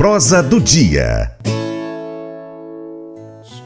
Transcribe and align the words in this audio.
Prosa 0.00 0.42
do 0.42 0.58
Dia. 0.58 1.30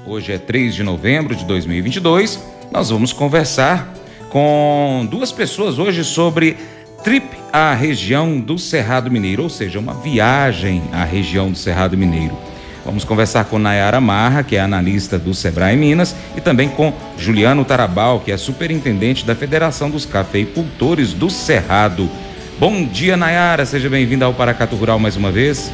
Hoje 0.05 0.33
é 0.33 0.37
3 0.37 0.75
de 0.75 0.83
novembro 0.83 1.37
de 1.37 1.45
2022. 1.45 2.43
Nós 2.73 2.91
vamos 2.91 3.13
conversar 3.13 3.95
com 4.31 5.07
duas 5.09 5.31
pessoas 5.31 5.79
hoje 5.79 6.03
sobre 6.03 6.57
trip 7.05 7.25
à 7.53 7.73
região 7.73 8.41
do 8.41 8.59
Cerrado 8.59 9.13
Mineiro, 9.13 9.45
ou 9.45 9.49
seja, 9.49 9.79
uma 9.79 9.95
viagem 9.95 10.83
à 10.93 11.05
região 11.05 11.53
do 11.53 11.57
Cerrado 11.57 11.97
Mineiro. 11.97 12.37
Vamos 12.85 13.05
conversar 13.05 13.45
com 13.45 13.57
Nayara 13.57 14.01
Marra, 14.01 14.43
que 14.43 14.57
é 14.57 14.61
analista 14.61 15.17
do 15.17 15.33
Sebrae 15.33 15.77
Minas, 15.77 16.17
e 16.37 16.41
também 16.41 16.69
com 16.69 16.93
Juliano 17.17 17.65
Tarabal, 17.65 18.19
que 18.19 18.33
é 18.33 18.37
superintendente 18.37 19.25
da 19.25 19.37
Federação 19.37 19.89
dos 19.89 20.05
Cafeicultores 20.05 21.13
do 21.13 21.31
Cerrado. 21.31 22.11
Bom 22.59 22.85
dia, 22.85 23.17
Nayara. 23.17 23.65
Seja 23.65 23.89
bem-vinda 23.89 24.25
ao 24.25 24.35
Paracato 24.35 24.75
Rural 24.75 24.99
mais 24.99 25.15
uma 25.15 25.31
vez. 25.31 25.71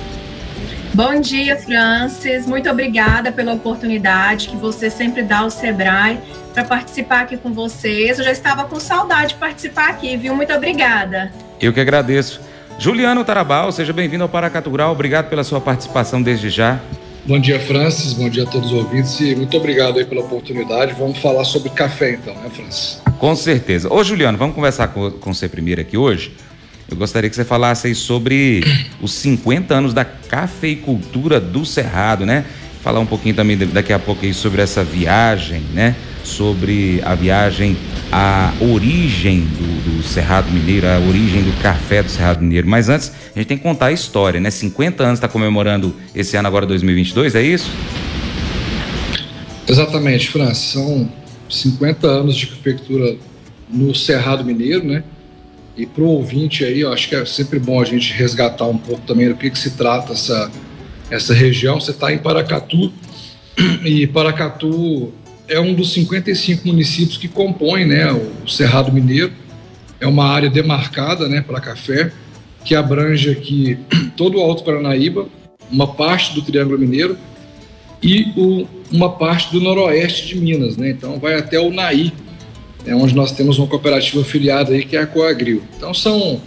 Bom 0.93 1.21
dia, 1.21 1.57
Francis. 1.57 2.47
Muito 2.47 2.69
obrigada 2.69 3.31
pela 3.31 3.55
oportunidade 3.55 4.48
que 4.48 4.57
você 4.57 4.91
sempre 4.91 5.23
dá 5.23 5.39
ao 5.39 5.51
Sebrae 5.51 6.19
para 6.53 6.65
participar 6.65 7.21
aqui 7.21 7.37
com 7.37 7.53
vocês. 7.53 8.19
Eu 8.19 8.25
já 8.25 8.33
estava 8.33 8.65
com 8.65 8.81
saudade 8.81 9.29
de 9.29 9.34
participar 9.37 9.89
aqui, 9.91 10.17
viu? 10.17 10.34
Muito 10.34 10.53
obrigada. 10.53 11.33
Eu 11.61 11.73
que 11.73 11.79
agradeço. 11.79 12.41
Juliano 12.77 13.25
Tarabal, 13.25 13.71
seja 13.71 13.93
bem-vindo 13.93 14.25
ao 14.25 14.29
Paracatu 14.29 14.69
Rural. 14.69 14.91
Obrigado 14.91 15.29
pela 15.29 15.45
sua 15.45 15.61
participação 15.61 16.21
desde 16.21 16.51
já. 16.51 16.81
Bom 17.25 17.39
dia, 17.39 17.61
Francis. 17.61 18.12
Bom 18.12 18.29
dia 18.29 18.43
a 18.43 18.47
todos 18.47 18.73
os 18.73 18.77
ouvintes 18.77 19.20
e 19.20 19.37
muito 19.37 19.57
obrigado 19.57 19.98
aí 19.98 20.05
pela 20.05 20.23
oportunidade. 20.23 20.95
Vamos 20.98 21.19
falar 21.19 21.45
sobre 21.45 21.70
café 21.70 22.15
então, 22.15 22.34
né, 22.34 22.51
Francis? 22.51 23.01
Com 23.19 23.37
certeza. 23.37 23.93
Ô, 23.93 24.03
Juliano, 24.03 24.37
vamos 24.37 24.57
conversar 24.57 24.89
com, 24.89 25.09
com 25.12 25.33
você 25.33 25.48
primeiro 25.48 25.81
aqui 25.81 25.97
hoje. 25.97 26.34
Eu 26.91 26.97
gostaria 26.97 27.30
que 27.30 27.37
você 27.37 27.45
falasse 27.45 27.87
aí 27.87 27.95
sobre 27.95 28.65
os 29.01 29.12
50 29.12 29.73
anos 29.73 29.95
da 29.95 30.05
cafeicultura 30.05 31.39
do 31.41 31.65
Cerrado, 31.65 32.27
né? 32.27 32.45
Falar 32.83 32.98
um 32.98 33.06
pouquinho 33.06 33.34
também 33.34 33.56
daqui 33.56 33.92
a 33.92 33.98
pouco 33.98 34.25
aí 34.25 34.34
sobre 34.34 34.61
essa 34.61 34.83
viagem, 34.83 35.62
né? 35.73 35.95
Sobre 36.25 37.01
a 37.05 37.14
viagem, 37.14 37.77
a 38.11 38.53
origem 38.61 39.41
do, 39.41 39.98
do 39.98 40.03
Cerrado 40.03 40.51
Mineiro, 40.51 40.89
a 40.89 40.98
origem 40.98 41.42
do 41.42 41.62
café 41.62 42.03
do 42.03 42.11
Cerrado 42.11 42.42
Mineiro. 42.42 42.67
Mas 42.67 42.89
antes, 42.89 43.12
a 43.34 43.39
gente 43.39 43.47
tem 43.47 43.57
que 43.57 43.62
contar 43.62 43.86
a 43.86 43.92
história, 43.92 44.41
né? 44.41 44.51
50 44.51 45.05
anos 45.05 45.19
está 45.19 45.29
comemorando 45.29 45.95
esse 46.12 46.36
ano 46.36 46.48
agora 46.48 46.67
2022, 46.67 47.36
é 47.36 47.42
isso? 47.42 47.70
Exatamente, 49.69 50.29
Francis. 50.29 50.73
São 50.73 51.09
50 51.48 52.07
anos 52.07 52.34
de 52.34 52.48
cafeicultura 52.48 53.17
no 53.69 53.95
Cerrado 53.95 54.45
Mineiro, 54.45 54.84
né? 54.84 55.05
E 55.81 55.86
para 55.86 56.03
o 56.03 56.09
ouvinte 56.09 56.62
aí, 56.62 56.81
eu 56.81 56.92
acho 56.92 57.09
que 57.09 57.14
é 57.14 57.25
sempre 57.25 57.59
bom 57.59 57.81
a 57.81 57.86
gente 57.86 58.12
resgatar 58.12 58.67
um 58.67 58.77
pouco 58.77 59.00
também 59.06 59.31
do 59.31 59.34
que, 59.34 59.48
que 59.48 59.59
se 59.59 59.70
trata 59.70 60.12
essa, 60.12 60.50
essa 61.11 61.33
região. 61.33 61.81
Você 61.81 61.91
está 61.91 62.12
em 62.12 62.19
Paracatu, 62.19 62.92
e 63.83 64.06
Paracatu 64.06 65.11
é 65.48 65.58
um 65.58 65.73
dos 65.73 65.95
55 65.95 66.69
municípios 66.69 67.17
que 67.17 67.28
compõem 67.28 67.86
né, 67.86 68.12
o 68.12 68.47
Cerrado 68.47 68.92
Mineiro. 68.92 69.33
É 69.98 70.06
uma 70.06 70.27
área 70.27 70.51
demarcada 70.51 71.27
né, 71.27 71.41
para 71.41 71.58
café, 71.62 72.12
que 72.62 72.75
abrange 72.75 73.31
aqui 73.31 73.78
todo 74.19 74.36
o 74.36 74.42
Alto 74.42 74.62
Paranaíba, 74.62 75.28
uma 75.73 75.86
parte 75.86 76.34
do 76.34 76.42
Triângulo 76.42 76.78
Mineiro 76.78 77.17
e 78.03 78.34
o, 78.36 78.67
uma 78.92 79.12
parte 79.12 79.51
do 79.51 79.62
noroeste 79.62 80.28
de 80.28 80.36
Minas. 80.39 80.77
Né? 80.77 80.91
Então 80.91 81.19
vai 81.19 81.36
até 81.36 81.58
o 81.58 81.73
Naí, 81.73 82.12
é 82.86 82.95
onde 82.95 83.14
nós 83.14 83.33
temos 83.33 83.59
uma 83.59 83.67
cooperativa 83.67 84.20
afiliada 84.20 84.73
aí 84.73 84.84
que 84.84 84.97
é 84.97 85.00
a 85.00 85.06
Coagril. 85.06 85.62
Então 85.77 85.92
são 85.92 86.41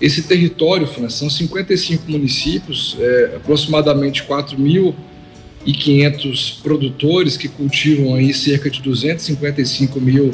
esse 0.00 0.22
território, 0.22 0.86
França, 0.86 1.18
são 1.18 1.28
55 1.30 2.10
municípios, 2.10 2.96
é, 3.00 3.32
aproximadamente 3.36 4.24
4.500 4.24 6.62
produtores 6.62 7.36
que 7.36 7.48
cultivam 7.48 8.14
aí 8.14 8.32
cerca 8.34 8.70
de 8.70 8.80
255 8.82 10.00
mil 10.00 10.32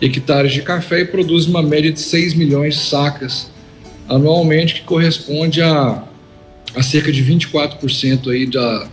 hectares 0.00 0.52
de 0.52 0.62
café 0.62 1.00
e 1.00 1.04
produzem 1.06 1.50
uma 1.50 1.62
média 1.62 1.90
de 1.90 2.00
6 2.00 2.34
milhões 2.34 2.74
de 2.74 2.82
sacas 2.82 3.50
anualmente, 4.08 4.74
que 4.74 4.82
corresponde 4.82 5.62
a, 5.62 6.04
a 6.74 6.82
cerca 6.82 7.10
de 7.10 7.24
24% 7.24 8.30
aí 8.30 8.46
da, 8.46 8.86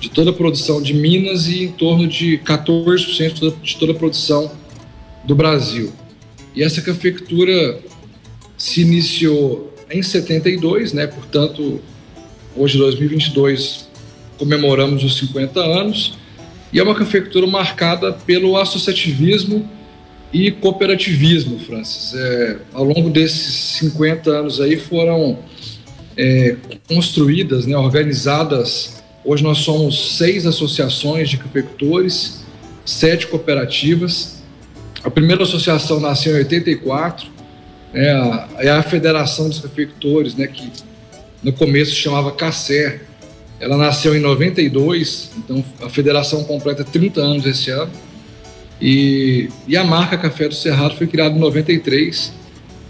de 0.00 0.10
toda 0.10 0.30
a 0.30 0.32
produção 0.32 0.82
de 0.82 0.94
Minas 0.94 1.46
e 1.46 1.62
em 1.62 1.72
torno 1.72 2.08
de 2.08 2.38
14% 2.38 3.54
de 3.62 3.76
toda 3.76 3.92
a 3.92 3.94
produção 3.94 4.50
do 5.24 5.34
Brasil. 5.34 5.92
E 6.54 6.62
essa 6.62 6.82
cafeicultura 6.82 7.78
se 8.56 8.82
iniciou 8.82 9.74
em 9.90 10.02
72, 10.02 10.92
né? 10.92 11.06
Portanto, 11.06 11.80
hoje 12.56 12.78
2022 12.78 13.88
comemoramos 14.38 15.04
os 15.04 15.16
50 15.18 15.60
anos 15.60 16.18
e 16.72 16.78
é 16.78 16.82
uma 16.82 16.94
cafeicultura 16.94 17.46
marcada 17.46 18.12
pelo 18.12 18.56
associativismo 18.56 19.68
e 20.32 20.50
cooperativismo, 20.50 21.58
Francis. 21.58 22.14
É, 22.14 22.56
ao 22.72 22.84
longo 22.84 23.10
desses 23.10 23.54
50 23.78 24.30
anos 24.30 24.60
aí 24.60 24.76
foram 24.78 25.38
é, 26.16 26.56
construídas, 26.88 27.66
né, 27.66 27.76
organizadas. 27.76 29.02
Hoje 29.24 29.42
nós 29.42 29.58
somos 29.58 30.16
seis 30.16 30.46
associações 30.46 31.28
de 31.28 31.36
cafeicultores, 31.36 32.42
sete 32.84 33.26
cooperativas 33.26 34.41
a 35.04 35.10
primeira 35.10 35.42
associação 35.42 35.98
nasceu 35.98 36.34
em 36.34 36.38
84, 36.38 37.28
é 37.92 38.10
a, 38.10 38.48
é 38.58 38.70
a 38.70 38.82
Federação 38.82 39.48
dos 39.48 39.58
Cafeicultores, 39.58 40.34
né, 40.34 40.46
que 40.46 40.70
no 41.42 41.52
começo 41.52 41.94
chamava 41.94 42.30
CACER. 42.30 43.02
Ela 43.58 43.76
nasceu 43.76 44.16
em 44.16 44.20
92, 44.20 45.30
então 45.38 45.64
a 45.80 45.88
federação 45.88 46.42
completa 46.44 46.82
30 46.82 47.20
anos 47.20 47.46
esse 47.46 47.70
ano. 47.70 47.90
E, 48.80 49.48
e 49.68 49.76
a 49.76 49.84
marca 49.84 50.18
Café 50.18 50.48
do 50.48 50.54
Cerrado 50.54 50.96
foi 50.96 51.06
criada 51.06 51.36
em 51.36 51.38
93, 51.38 52.32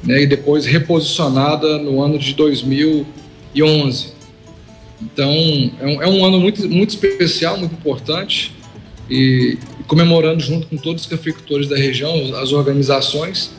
né, 0.04 0.22
e 0.22 0.26
depois 0.26 0.64
reposicionada 0.64 1.78
no 1.78 2.02
ano 2.02 2.18
de 2.18 2.34
2011. 2.34 4.12
Então 5.00 5.30
é 5.80 5.86
um, 5.86 6.02
é 6.02 6.08
um 6.08 6.24
ano 6.24 6.40
muito, 6.40 6.68
muito 6.68 6.90
especial, 6.90 7.58
muito 7.58 7.74
importante 7.74 8.52
e 9.10 9.58
comemorando 9.86 10.40
junto 10.40 10.66
com 10.66 10.76
todos 10.76 11.02
os 11.02 11.08
cafeicultores 11.08 11.68
da 11.68 11.76
região, 11.76 12.34
as 12.36 12.52
organizações 12.52 13.52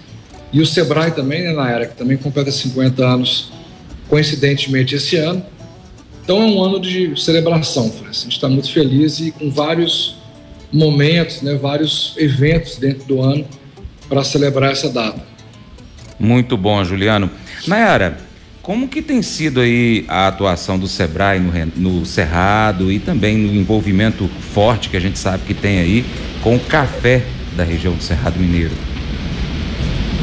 e 0.51 0.61
o 0.61 0.65
Sebrae 0.65 1.11
também, 1.11 1.41
né, 1.43 1.51
na 1.51 1.69
era 1.69 1.87
que 1.87 1.95
também 1.95 2.15
completa 2.15 2.51
50 2.51 3.03
anos 3.03 3.51
coincidentemente 4.07 4.95
esse 4.95 5.15
ano. 5.17 5.43
Então 6.23 6.41
é 6.41 6.45
um 6.45 6.63
ano 6.63 6.79
de 6.79 7.19
celebração, 7.19 7.91
Francis. 7.91 8.21
A 8.21 8.23
gente 8.25 8.33
está 8.33 8.47
muito 8.47 8.71
feliz 8.71 9.19
e 9.19 9.31
com 9.31 9.49
vários 9.49 10.15
momentos, 10.71 11.41
né, 11.41 11.55
vários 11.55 12.13
eventos 12.17 12.77
dentro 12.77 13.05
do 13.05 13.21
ano 13.21 13.45
para 14.07 14.23
celebrar 14.23 14.71
essa 14.71 14.89
data. 14.89 15.21
Muito 16.19 16.55
bom, 16.55 16.83
Juliano. 16.83 17.29
Nayara, 17.67 18.17
como 18.63 18.87
que 18.87 19.01
tem 19.01 19.21
sido 19.21 19.59
aí 19.59 20.05
a 20.07 20.29
atuação 20.29 20.79
do 20.79 20.87
Sebrae 20.87 21.37
no, 21.37 21.51
no, 21.75 22.05
Cerrado 22.05 22.89
e 22.89 22.97
também 22.97 23.37
no 23.37 23.53
envolvimento 23.53 24.25
forte 24.53 24.89
que 24.89 24.95
a 24.95 25.01
gente 25.01 25.19
sabe 25.19 25.43
que 25.45 25.53
tem 25.53 25.79
aí 25.79 26.05
com 26.41 26.55
o 26.55 26.59
café 26.61 27.21
da 27.57 27.63
região 27.63 27.93
do 27.93 28.01
Cerrado 28.01 28.39
Mineiro? 28.39 28.73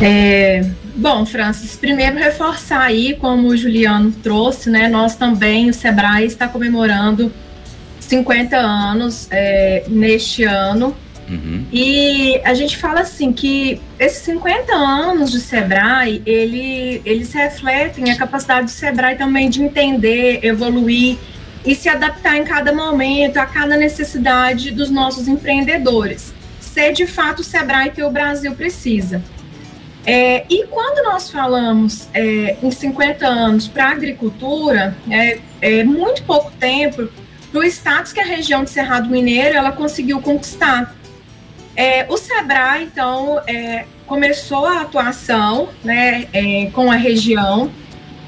É, 0.01 0.65
bom, 0.97 1.27
Francis, 1.27 1.77
primeiro 1.77 2.17
reforçar 2.17 2.81
aí, 2.81 3.15
como 3.15 3.49
o 3.49 3.57
Juliano 3.57 4.11
trouxe, 4.11 4.71
né? 4.71 4.89
Nós 4.89 5.15
também, 5.15 5.69
o 5.69 5.75
Sebrae 5.75 6.25
está 6.25 6.49
comemorando 6.49 7.31
50 8.01 8.57
anos 8.57 9.29
é, 9.31 9.85
neste 9.87 10.45
ano 10.45 10.97
Uhum. 11.31 11.65
E 11.73 12.41
a 12.45 12.53
gente 12.55 12.77
fala 12.77 13.01
assim 13.01 13.33
que 13.33 13.81
esses 13.99 14.23
50 14.25 14.75
anos 14.75 15.31
de 15.31 15.41
Sebrae, 15.41 16.21
ele, 16.27 17.01
eles 17.05 17.33
refletem 17.33 18.11
a 18.11 18.17
capacidade 18.17 18.67
do 18.67 18.71
Sebrae 18.71 19.17
também 19.17 19.49
de 19.49 19.63
entender, 19.63 20.45
evoluir 20.45 21.19
e 21.65 21.75
se 21.75 21.89
adaptar 21.89 22.37
em 22.37 22.45
cada 22.45 22.73
momento, 22.73 23.37
a 23.37 23.47
cada 23.47 23.77
necessidade 23.77 24.73
dos 24.73 24.91
nossos 24.91 25.29
empreendedores. 25.29 26.35
Ser 26.59 26.93
de 26.93 27.07
fato 27.07 27.41
o 27.41 27.45
Sebrae 27.45 27.91
que 27.91 28.03
o 28.03 28.11
Brasil 28.11 28.53
precisa. 28.55 29.23
É, 30.05 30.45
e 30.49 30.67
quando 30.67 31.05
nós 31.05 31.31
falamos 31.31 32.09
é, 32.15 32.57
em 32.63 32.71
50 32.71 33.27
anos 33.27 33.69
para 33.69 33.89
a 33.89 33.91
agricultura, 33.91 34.97
é, 35.09 35.39
é 35.61 35.85
muito 35.85 36.23
pouco 36.25 36.51
tempo 36.59 37.09
para 37.53 37.61
o 37.61 37.65
status 37.65 38.13
que 38.13 38.21
a 38.21 38.25
região 38.25 38.65
de 38.65 38.71
Cerrado 38.71 39.09
Mineiro 39.11 39.57
ela 39.57 39.73
conseguiu 39.73 40.21
conquistar. 40.21 40.97
É, 41.81 42.05
o 42.11 42.17
Sebrae, 42.19 42.85
então, 42.85 43.41
é, 43.47 43.87
começou 44.07 44.67
a 44.67 44.83
atuação 44.83 45.71
né, 45.83 46.29
é, 46.31 46.67
com 46.75 46.93
a 46.93 46.95
região 46.95 47.73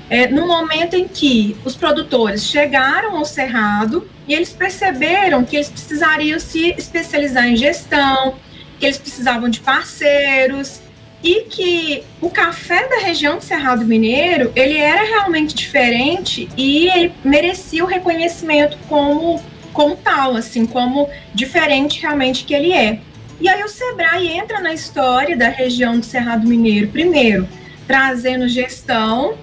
é, 0.09 0.27
no 0.27 0.47
momento 0.47 0.97
em 0.97 1.07
que 1.07 1.55
os 1.63 1.77
produtores 1.77 2.47
chegaram 2.47 3.15
ao 3.15 3.27
Cerrado 3.27 4.09
e 4.27 4.33
eles 4.33 4.55
perceberam 4.55 5.45
que 5.45 5.57
eles 5.57 5.69
precisariam 5.69 6.41
se 6.41 6.71
especializar 6.79 7.47
em 7.47 7.55
gestão, 7.55 8.37
que 8.81 8.87
eles 8.87 8.97
precisavam 8.97 9.51
de 9.51 9.61
parceiros, 9.61 10.81
e 11.23 11.43
que 11.43 12.03
o 12.23 12.31
café 12.31 12.89
da 12.89 13.01
região 13.01 13.37
do 13.37 13.45
Cerrado 13.45 13.85
Mineiro, 13.85 14.51
ele 14.57 14.79
era 14.79 15.03
realmente 15.03 15.55
diferente 15.55 16.49
e 16.57 16.89
ele 16.89 17.13
merecia 17.23 17.85
o 17.85 17.87
reconhecimento 17.87 18.79
como, 18.89 19.43
como 19.75 19.95
tal, 19.95 20.37
assim, 20.37 20.65
como 20.65 21.11
diferente 21.35 22.01
realmente 22.01 22.45
que 22.45 22.55
ele 22.55 22.73
é. 22.73 22.99
E 23.43 23.49
aí 23.49 23.61
o 23.65 23.69
Sebrae 23.69 24.29
entra 24.29 24.61
na 24.61 24.73
história 24.73 25.37
da 25.37 25.49
região 25.49 25.99
do 25.99 26.07
Cerrado 26.07 26.47
Mineiro, 26.47 26.87
primeiro, 26.87 27.49
trazendo 27.89 28.47
gestão, 28.47 29.35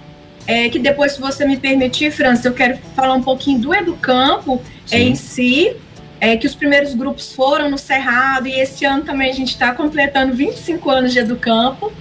é, 0.47 0.69
que 0.69 0.79
depois, 0.79 1.11
se 1.11 1.19
você 1.19 1.45
me 1.45 1.57
permitir, 1.57 2.09
França, 2.09 2.47
eu 2.47 2.53
quero 2.53 2.77
falar 2.95 3.13
um 3.15 3.21
pouquinho 3.21 3.59
do 3.59 3.75
Educampo 3.75 4.61
é, 4.89 5.01
em 5.01 5.15
si, 5.15 5.75
é, 6.21 6.37
que 6.37 6.47
os 6.47 6.55
primeiros 6.55 6.93
grupos 6.93 7.33
foram 7.33 7.69
no 7.69 7.77
Cerrado, 7.77 8.47
e 8.47 8.57
esse 8.57 8.85
ano 8.85 9.03
também 9.03 9.31
a 9.31 9.33
gente 9.33 9.49
está 9.49 9.73
completando 9.73 10.33
25 10.33 10.89
anos 10.89 11.11
de 11.11 11.19
Educampo. 11.19 11.91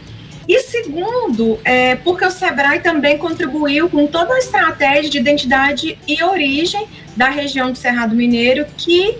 E 0.46 0.60
segundo, 0.60 1.58
é, 1.64 1.96
porque 1.96 2.24
o 2.24 2.30
Sebrae 2.30 2.78
também 2.78 3.18
contribuiu 3.18 3.90
com 3.90 4.06
toda 4.06 4.34
a 4.34 4.38
estratégia 4.38 5.10
de 5.10 5.18
identidade 5.18 5.98
e 6.06 6.22
origem 6.22 6.86
da 7.16 7.28
região 7.28 7.72
do 7.72 7.76
Cerrado 7.76 8.14
Mineiro, 8.14 8.64
que 8.76 9.18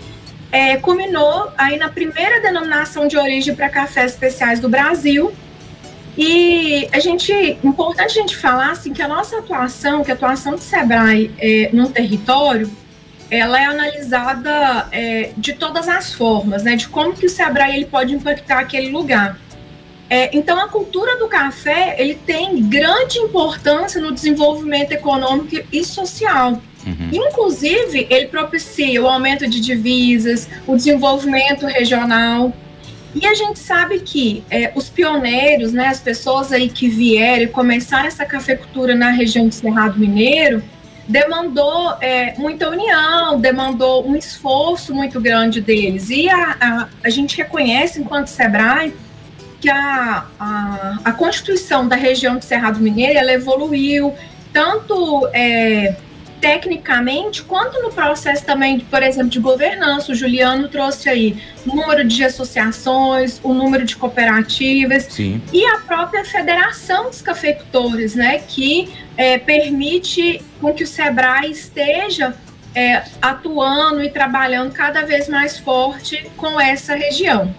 é, 0.51 0.77
culminou 0.77 1.51
aí 1.57 1.77
na 1.77 1.89
primeira 1.89 2.41
denominação 2.41 3.07
de 3.07 3.17
origem 3.17 3.55
para 3.55 3.69
cafés 3.69 4.13
especiais 4.13 4.59
do 4.59 4.69
Brasil. 4.69 5.33
E 6.17 6.89
a 6.91 6.99
gente, 6.99 7.31
importante 7.63 8.17
a 8.17 8.21
gente 8.21 8.35
falar 8.35 8.71
assim, 8.71 8.91
que 8.91 9.01
a 9.01 9.07
nossa 9.07 9.39
atuação, 9.39 10.03
que 10.03 10.11
a 10.11 10.13
atuação 10.15 10.53
do 10.55 10.61
Sebrae 10.61 11.31
é, 11.37 11.69
no 11.71 11.89
território, 11.89 12.69
ela 13.31 13.61
é 13.61 13.65
analisada 13.65 14.87
é, 14.91 15.31
de 15.37 15.53
todas 15.53 15.87
as 15.87 16.13
formas, 16.13 16.63
né, 16.63 16.75
de 16.75 16.87
como 16.87 17.13
que 17.13 17.27
o 17.27 17.29
Sebrae 17.29 17.75
ele 17.75 17.85
pode 17.85 18.13
impactar 18.13 18.59
aquele 18.59 18.89
lugar. 18.89 19.37
É, 20.09 20.35
então, 20.35 20.59
a 20.59 20.67
cultura 20.67 21.17
do 21.17 21.27
café 21.27 21.95
ele 21.99 22.15
tem 22.15 22.67
grande 22.67 23.19
importância 23.19 24.01
no 24.01 24.11
desenvolvimento 24.11 24.91
econômico 24.91 25.63
e 25.71 25.85
social. 25.85 26.59
Uhum. 26.89 27.09
Inclusive, 27.11 28.07
ele 28.09 28.27
propicia 28.27 29.01
o 29.01 29.07
aumento 29.07 29.47
de 29.47 29.59
divisas, 29.59 30.49
o 30.65 30.75
desenvolvimento 30.75 31.65
regional. 31.65 32.53
E 33.13 33.25
a 33.25 33.33
gente 33.33 33.59
sabe 33.59 33.99
que 33.99 34.43
é, 34.49 34.71
os 34.75 34.89
pioneiros, 34.89 35.73
né, 35.73 35.87
as 35.87 35.99
pessoas 35.99 36.51
aí 36.51 36.69
que 36.69 36.87
vieram 36.87 37.43
e 37.43 37.47
começaram 37.47 38.07
essa 38.07 38.25
cafeicultura 38.25 38.95
na 38.95 39.09
região 39.09 39.47
do 39.47 39.53
Cerrado 39.53 39.99
Mineiro, 39.99 40.63
demandou 41.07 41.95
é, 42.01 42.35
muita 42.37 42.69
união, 42.69 43.39
demandou 43.39 44.07
um 44.07 44.15
esforço 44.15 44.93
muito 44.93 45.19
grande 45.19 45.59
deles. 45.59 46.11
E 46.11 46.29
a, 46.29 46.55
a, 46.59 46.87
a 47.03 47.09
gente 47.09 47.35
reconhece, 47.35 47.99
enquanto 47.99 48.27
SEBRAE, 48.27 48.93
que 49.59 49.69
a, 49.69 50.25
a, 50.39 50.99
a 51.03 51.11
Constituição 51.11 51.87
da 51.87 51.95
região 51.95 52.37
do 52.37 52.43
Cerrado 52.43 52.79
Mineiro 52.79 53.17
ela 53.17 53.33
evoluiu, 53.33 54.13
tanto 54.53 55.27
é, 55.33 55.95
tecnicamente, 56.39 57.43
quanto 57.43 57.81
no 57.81 57.91
processo 57.91 58.45
também, 58.45 58.79
por 58.79 59.03
exemplo, 59.03 59.29
de 59.29 59.39
governança. 59.39 60.11
O 60.11 60.15
Juliano 60.15 60.67
trouxe 60.67 61.09
aí 61.09 61.37
o 61.65 61.75
número 61.75 62.03
de 62.03 62.23
associações, 62.23 63.39
o 63.43 63.53
número 63.53 63.85
de 63.85 63.95
cooperativas 63.95 65.03
Sim. 65.09 65.41
e 65.51 65.65
a 65.65 65.79
própria 65.79 66.23
Federação 66.25 67.09
dos 67.09 67.21
Cafeicultores, 67.21 68.15
né, 68.15 68.39
que 68.39 68.89
é, 69.17 69.37
permite 69.37 70.41
com 70.61 70.73
que 70.73 70.83
o 70.83 70.87
SEBRAE 70.87 71.51
esteja 71.51 72.33
é, 72.73 73.03
atuando 73.21 74.03
e 74.03 74.09
trabalhando 74.09 74.71
cada 74.71 75.03
vez 75.03 75.27
mais 75.27 75.57
forte 75.57 76.29
com 76.37 76.59
essa 76.59 76.95
região. 76.95 77.53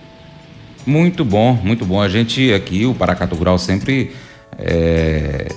Muito 0.87 1.25
bom, 1.25 1.53
muito 1.53 1.85
bom. 1.85 2.01
A 2.01 2.09
gente 2.09 2.53
aqui, 2.53 2.87
o 2.87 2.95
Paracatu 2.95 3.35
Rural, 3.35 3.59
sempre 3.59 4.13
é, 4.59 5.49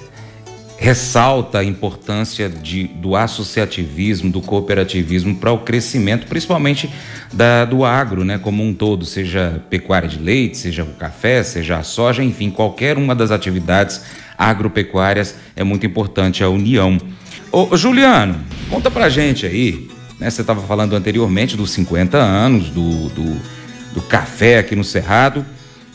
ressalta 0.84 1.60
a 1.60 1.64
importância 1.64 2.50
de, 2.50 2.88
do 2.88 3.16
associativismo, 3.16 4.30
do 4.30 4.42
cooperativismo 4.42 5.34
para 5.34 5.50
o 5.50 5.60
crescimento, 5.60 6.28
principalmente 6.28 6.90
da, 7.32 7.64
do 7.64 7.86
agro, 7.86 8.26
né, 8.26 8.38
como 8.38 8.62
um 8.62 8.74
todo, 8.74 9.06
seja 9.06 9.64
pecuária 9.70 10.10
de 10.10 10.20
leite, 10.20 10.58
seja 10.58 10.84
o 10.84 10.88
café, 10.88 11.42
seja 11.42 11.78
a 11.78 11.84
soja, 11.84 12.22
enfim, 12.22 12.50
qualquer 12.50 12.98
uma 12.98 13.16
das 13.16 13.32
atividades 13.32 14.02
agropecuárias 14.38 15.36
é 15.56 15.64
muito 15.64 15.86
importante 15.86 16.44
a 16.44 16.50
união. 16.50 16.98
Ô, 17.50 17.78
Juliano, 17.78 18.36
conta 18.70 18.92
pra 18.92 19.08
gente 19.08 19.46
aí, 19.46 19.90
né, 20.20 20.30
você 20.30 20.42
estava 20.42 20.60
falando 20.64 20.98
anteriormente 20.98 21.56
dos 21.56 21.72
50 21.72 22.18
anos 22.18 22.70
do, 22.72 23.08
do, 23.08 23.42
do 23.94 24.02
café 24.02 24.58
aqui 24.58 24.76
no 24.76 24.84
Cerrado. 24.84 25.46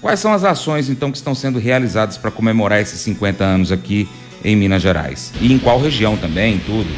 Quais 0.01 0.19
são 0.19 0.33
as 0.33 0.45
ações 0.45 0.89
então 0.89 1.11
que 1.11 1.19
estão 1.19 1.35
sendo 1.35 1.59
realizadas 1.59 2.17
para 2.17 2.31
comemorar 2.31 2.81
esses 2.81 2.99
50 3.01 3.45
anos 3.45 3.71
aqui 3.71 4.09
em 4.45 4.57
Minas 4.57 4.83
Gerais? 4.83 5.33
E 5.41 5.53
em 5.53 5.59
qual 5.59 5.81
região 5.81 6.17
também, 6.17 6.59
tudo? 6.59 6.89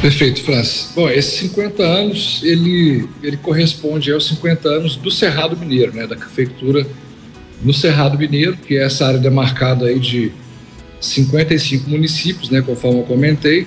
Perfeito, 0.00 0.42
Francis. 0.42 0.92
Bom, 0.94 1.08
esses 1.08 1.34
50 1.40 1.82
anos, 1.82 2.40
ele, 2.44 3.08
ele 3.22 3.36
corresponde 3.36 4.12
aos 4.12 4.26
50 4.26 4.68
anos 4.68 4.96
do 4.96 5.10
Cerrado 5.10 5.56
Mineiro, 5.56 5.92
né, 5.92 6.06
da 6.06 6.16
cafeicultura 6.16 6.86
no 7.62 7.72
Cerrado 7.72 8.18
Mineiro, 8.18 8.56
que 8.56 8.76
é 8.76 8.84
essa 8.84 9.06
área 9.06 9.18
demarcada 9.18 9.86
aí 9.86 9.98
de 9.98 10.30
55 11.00 11.88
municípios, 11.88 12.50
né, 12.50 12.60
conforme 12.60 13.00
eu 13.00 13.04
comentei, 13.04 13.66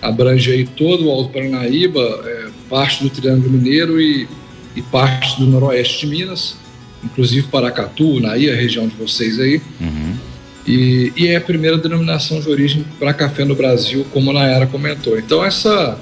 abrange 0.00 0.50
aí 0.52 0.64
todo 0.64 1.06
o 1.06 1.10
Alto 1.10 1.32
Paranaíba, 1.32 2.00
é, 2.24 2.46
parte 2.70 3.02
do 3.02 3.10
Triângulo 3.10 3.50
Mineiro 3.50 4.00
e, 4.00 4.28
e 4.76 4.82
parte 4.82 5.38
do 5.40 5.46
noroeste 5.46 6.06
de 6.06 6.06
Minas, 6.06 6.56
inclusive 7.02 7.46
Paracatu, 7.48 8.20
Naí, 8.20 8.50
a 8.50 8.54
região 8.54 8.86
de 8.86 8.94
vocês 8.94 9.38
aí. 9.40 9.60
Uhum. 9.80 10.07
E, 10.68 11.14
e, 11.16 11.28
é 11.28 11.36
a 11.36 11.40
primeira 11.40 11.78
denominação 11.78 12.40
de 12.40 12.48
origem 12.50 12.84
para 12.98 13.14
café 13.14 13.42
no 13.42 13.54
Brasil, 13.54 14.06
como 14.12 14.30
a 14.30 14.34
Nayara 14.34 14.66
comentou. 14.66 15.18
Então, 15.18 15.42
essa. 15.42 15.98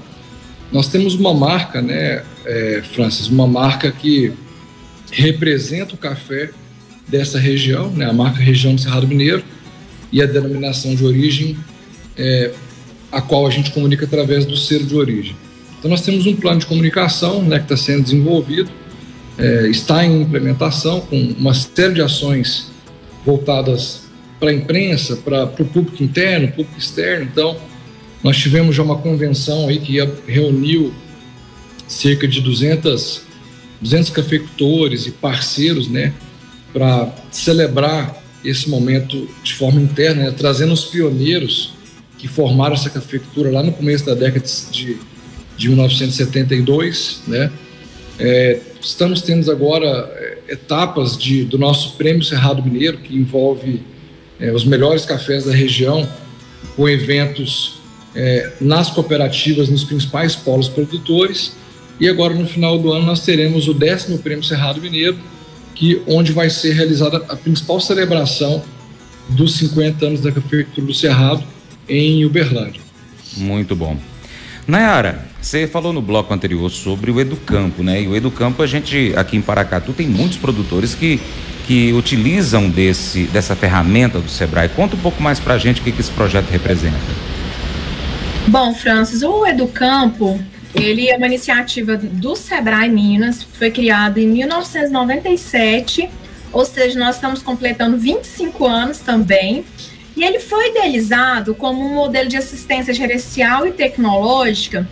Nós 0.73 0.89
temos 0.89 1.15
uma 1.15 1.33
marca, 1.33 1.81
né, 1.81 2.25
é, 2.45 2.83
Francis, 2.93 3.29
uma 3.29 3.47
marca 3.47 3.93
que 3.93 4.33
representa 5.13 5.95
o 5.95 5.97
café 5.97 6.51
dessa 7.07 7.39
região, 7.39 7.89
né, 7.91 8.05
a 8.07 8.13
marca 8.13 8.41
Região 8.41 8.75
do 8.75 8.81
Cerrado 8.81 9.07
Mineiro, 9.07 9.45
e 10.11 10.21
a 10.21 10.27
denominação 10.27 10.97
de 10.97 11.05
origem, 11.05 11.57
é, 12.19 12.51
a 13.13 13.23
qual 13.23 13.47
a 13.47 13.51
gente 13.51 13.71
comunica 13.71 14.05
através 14.05 14.45
do 14.45 14.57
selo 14.57 14.85
de 14.85 14.97
origem. 14.97 15.37
Então, 15.79 15.89
nós 15.89 16.01
temos 16.01 16.27
um 16.27 16.35
plano 16.35 16.59
de 16.59 16.67
comunicação 16.67 17.41
né, 17.41 17.59
que 17.59 17.73
está 17.73 17.77
sendo 17.77 18.03
desenvolvido, 18.03 18.69
é, 19.39 19.69
está 19.69 20.05
em 20.05 20.23
implementação, 20.23 21.01
com 21.03 21.17
uma 21.39 21.55
série 21.55 21.95
de 21.95 22.03
ações 22.03 22.73
voltadas 23.25 24.06
para 24.39 24.51
a 24.51 24.55
imprensa, 24.55 25.17
para 25.17 25.45
o 25.45 25.67
público 25.67 26.03
interno, 26.03 26.49
público 26.49 26.79
externo. 26.79 27.25
Então, 27.25 27.57
nós 28.23 28.37
tivemos 28.37 28.75
já 28.75 28.83
uma 28.83 28.99
convenção 28.99 29.69
aí 29.69 29.79
que 29.79 29.99
reuniu 30.27 30.93
cerca 31.87 32.27
de 32.27 32.41
200, 32.41 33.23
200 33.81 34.11
cafeicultores 34.11 35.07
e 35.07 35.13
parceiros, 35.13 35.89
né, 35.89 36.13
para 36.73 37.15
celebrar 37.31 38.23
esse 38.45 38.69
momento 38.69 39.29
de 39.43 39.55
forma 39.55 39.81
interna, 39.81 40.25
né, 40.25 40.35
trazendo 40.37 40.73
os 40.73 40.85
pioneiros 40.85 41.75
que 42.19 42.27
formaram 42.27 42.75
essa 42.75 42.91
cafeicultura 42.91 43.51
lá 43.51 43.63
no 43.63 43.73
começo 43.73 44.05
da 44.05 44.15
década 44.15 44.45
de, 44.71 44.99
de 45.57 45.69
1972, 45.69 47.23
né. 47.27 47.51
É, 48.19 48.61
estamos 48.81 49.21
tendo 49.21 49.51
agora 49.51 49.87
é, 49.87 50.39
etapas 50.49 51.19
de, 51.19 51.45
do 51.45 51.59
nosso 51.59 51.97
Prêmio 51.97 52.23
Cerrado 52.23 52.63
Mineiro, 52.63 52.99
que 52.99 53.15
envolve 53.15 53.83
é, 54.41 54.53
os 54.53 54.65
melhores 54.65 55.05
cafés 55.05 55.45
da 55.45 55.53
região, 55.53 56.09
com 56.75 56.89
eventos 56.89 57.81
é, 58.15 58.53
nas 58.61 58.91
cooperativas, 58.91 59.69
nos 59.69 59.85
principais 59.85 60.35
polos 60.35 60.69
produtores. 60.69 61.57
E 61.99 62.09
agora, 62.09 62.35
no 62.35 62.47
final 62.47 62.79
do 62.79 62.93
ano, 62.93 63.07
nós 63.07 63.21
teremos 63.21 63.69
o 63.69 63.75
décimo 63.75 64.19
Prêmio 64.19 64.45
Cerrado 64.45 64.81
Mineiro, 64.81 65.17
que, 65.75 66.01
onde 66.07 66.33
vai 66.33 66.51
ser 66.51 66.73
realizada 66.73 67.23
a 67.29 67.37
principal 67.37 67.81
celebração 67.81 68.63
dos 69.29 69.57
50 69.57 70.07
anos 70.07 70.21
da 70.21 70.33
Cafeicultura 70.33 70.87
do 70.87 70.95
Cerrado 70.95 71.43
em 71.89 72.25
Uberlândia. 72.25 72.81
Muito 73.37 73.75
bom. 73.75 73.97
Nayara, 74.67 75.27
você 75.41 75.67
falou 75.67 75.93
no 75.93 76.03
bloco 76.03 76.33
anterior 76.35 76.69
sobre 76.71 77.11
o 77.11 77.21
Educampo, 77.21 77.83
né? 77.83 78.03
E 78.03 78.09
o 78.09 78.17
Educampo, 78.17 78.63
a 78.63 78.67
gente 78.67 79.13
aqui 79.17 79.37
em 79.37 79.43
Paracatu 79.43 79.93
tem 79.93 80.07
muitos 80.07 80.39
produtores 80.39 80.95
que 80.95 81.21
que 81.67 81.93
utilizam 81.93 82.71
desse, 82.71 83.25
dessa 83.25 83.57
ferramenta 83.57 84.21
do 84.21 84.29
Sebrae. 84.29 84.69
Conta 84.69 84.95
um 84.95 85.01
pouco 85.01 85.23
mais 85.23 85.41
para 85.41 85.55
a 85.55 85.59
gente 85.59 85.81
o 85.81 85.85
que, 85.85 85.91
que 85.91 86.01
esse 86.01 86.13
projeto 86.13 86.49
representa. 86.49 86.97
Bom, 88.47 88.73
Francis, 88.73 89.23
o 89.23 89.45
Educampo, 89.45 90.41
ele 90.75 91.09
é 91.09 91.17
uma 91.17 91.27
iniciativa 91.27 91.97
do 91.97 92.37
Sebrae 92.37 92.89
Minas, 92.89 93.43
foi 93.43 93.71
criado 93.73 94.19
em 94.19 94.29
1997, 94.29 96.09
ou 96.53 96.65
seja, 96.65 96.99
nós 96.99 97.17
estamos 97.17 97.43
completando 97.43 97.99
25 97.99 98.65
anos 98.67 98.99
também. 99.01 99.65
E 100.17 100.25
ele 100.25 100.39
foi 100.39 100.71
idealizado 100.71 101.55
como 101.55 101.85
um 101.85 101.95
modelo 101.95 102.29
de 102.29 102.37
assistência 102.37 102.95
gerencial 102.95 103.67
e 103.67 103.73
tecnológica 103.73 104.89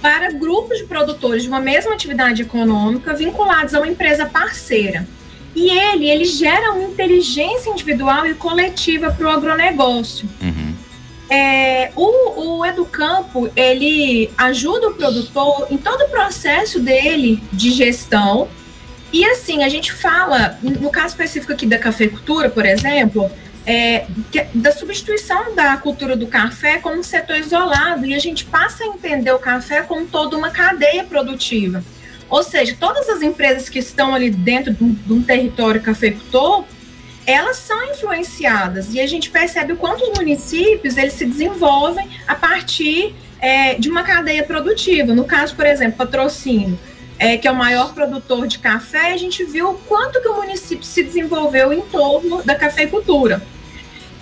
para 0.00 0.30
grupos 0.32 0.78
de 0.78 0.84
produtores 0.84 1.42
de 1.42 1.48
uma 1.48 1.60
mesma 1.60 1.92
atividade 1.92 2.42
econômica 2.42 3.12
vinculados 3.12 3.74
a 3.74 3.78
uma 3.78 3.88
empresa 3.88 4.24
parceira. 4.24 5.06
E 5.54 5.70
ele, 5.70 6.08
ele 6.08 6.24
gera 6.24 6.72
uma 6.72 6.84
inteligência 6.84 7.70
individual 7.70 8.26
e 8.26 8.34
coletiva 8.34 9.10
para 9.10 9.26
o 9.26 9.30
agronegócio. 9.30 10.28
Uhum. 10.40 10.74
É, 11.28 11.90
o, 11.96 12.58
o 12.58 12.66
Educampo, 12.66 13.50
ele 13.56 14.30
ajuda 14.36 14.88
o 14.88 14.94
produtor 14.94 15.66
em 15.70 15.78
todo 15.78 16.02
o 16.02 16.08
processo 16.08 16.80
dele 16.80 17.42
de 17.52 17.70
gestão. 17.70 18.48
E 19.12 19.24
assim, 19.26 19.62
a 19.62 19.68
gente 19.68 19.92
fala, 19.92 20.58
no 20.62 20.90
caso 20.90 21.08
específico 21.08 21.52
aqui 21.52 21.66
da 21.66 21.78
cafeicultura, 21.78 22.48
por 22.48 22.64
exemplo, 22.64 23.30
é, 23.66 24.06
da 24.54 24.72
substituição 24.72 25.54
da 25.54 25.76
cultura 25.76 26.16
do 26.16 26.26
café 26.26 26.78
como 26.78 26.98
um 26.98 27.02
setor 27.02 27.36
isolado 27.36 28.04
e 28.04 28.14
a 28.14 28.18
gente 28.18 28.44
passa 28.44 28.84
a 28.84 28.86
entender 28.86 29.32
o 29.32 29.38
café 29.38 29.82
como 29.82 30.06
toda 30.06 30.36
uma 30.36 30.50
cadeia 30.50 31.04
produtiva. 31.04 31.84
Ou 32.32 32.42
seja, 32.42 32.74
todas 32.80 33.10
as 33.10 33.20
empresas 33.20 33.68
que 33.68 33.78
estão 33.78 34.14
ali 34.14 34.30
dentro 34.30 34.72
de 34.72 34.82
um, 34.82 34.94
de 34.94 35.12
um 35.12 35.22
território 35.22 35.82
cafeicultor, 35.82 36.64
elas 37.26 37.58
são 37.58 37.90
influenciadas 37.90 38.94
e 38.94 39.00
a 39.00 39.06
gente 39.06 39.28
percebe 39.28 39.74
o 39.74 39.76
quanto 39.76 40.02
os 40.02 40.18
municípios 40.18 40.96
eles 40.96 41.12
se 41.12 41.26
desenvolvem 41.26 42.08
a 42.26 42.34
partir 42.34 43.14
é, 43.38 43.74
de 43.74 43.90
uma 43.90 44.02
cadeia 44.02 44.42
produtiva. 44.44 45.14
No 45.14 45.24
caso, 45.24 45.54
por 45.54 45.66
exemplo, 45.66 45.98
patrocínio, 45.98 46.78
é, 47.18 47.36
que 47.36 47.46
é 47.46 47.50
o 47.50 47.54
maior 47.54 47.92
produtor 47.92 48.46
de 48.46 48.58
café, 48.60 49.12
a 49.12 49.16
gente 49.18 49.44
viu 49.44 49.68
o 49.68 49.74
quanto 49.74 50.18
que 50.22 50.28
o 50.28 50.36
município 50.36 50.86
se 50.86 51.02
desenvolveu 51.02 51.70
em 51.70 51.82
torno 51.82 52.42
da 52.42 52.54
cafeicultura. 52.54 53.42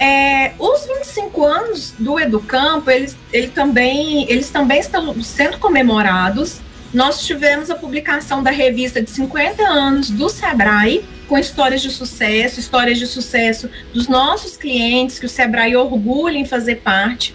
É, 0.00 0.54
os 0.58 0.84
25 0.84 1.46
anos 1.46 1.94
do 1.96 2.18
Educampo, 2.18 2.90
eles, 2.90 3.16
ele 3.32 3.48
também, 3.48 4.28
eles 4.28 4.50
também 4.50 4.80
estão 4.80 5.22
sendo 5.22 5.58
comemorados. 5.58 6.60
Nós 6.92 7.24
tivemos 7.24 7.70
a 7.70 7.76
publicação 7.76 8.42
da 8.42 8.50
revista 8.50 9.00
de 9.00 9.10
50 9.10 9.62
anos 9.62 10.10
do 10.10 10.28
Sebrae, 10.28 11.04
com 11.28 11.38
histórias 11.38 11.80
de 11.80 11.90
sucesso, 11.90 12.58
histórias 12.58 12.98
de 12.98 13.06
sucesso 13.06 13.70
dos 13.94 14.08
nossos 14.08 14.56
clientes, 14.56 15.18
que 15.18 15.26
o 15.26 15.28
Sebrae 15.28 15.76
orgulha 15.76 16.36
em 16.36 16.44
fazer 16.44 16.76
parte. 16.76 17.32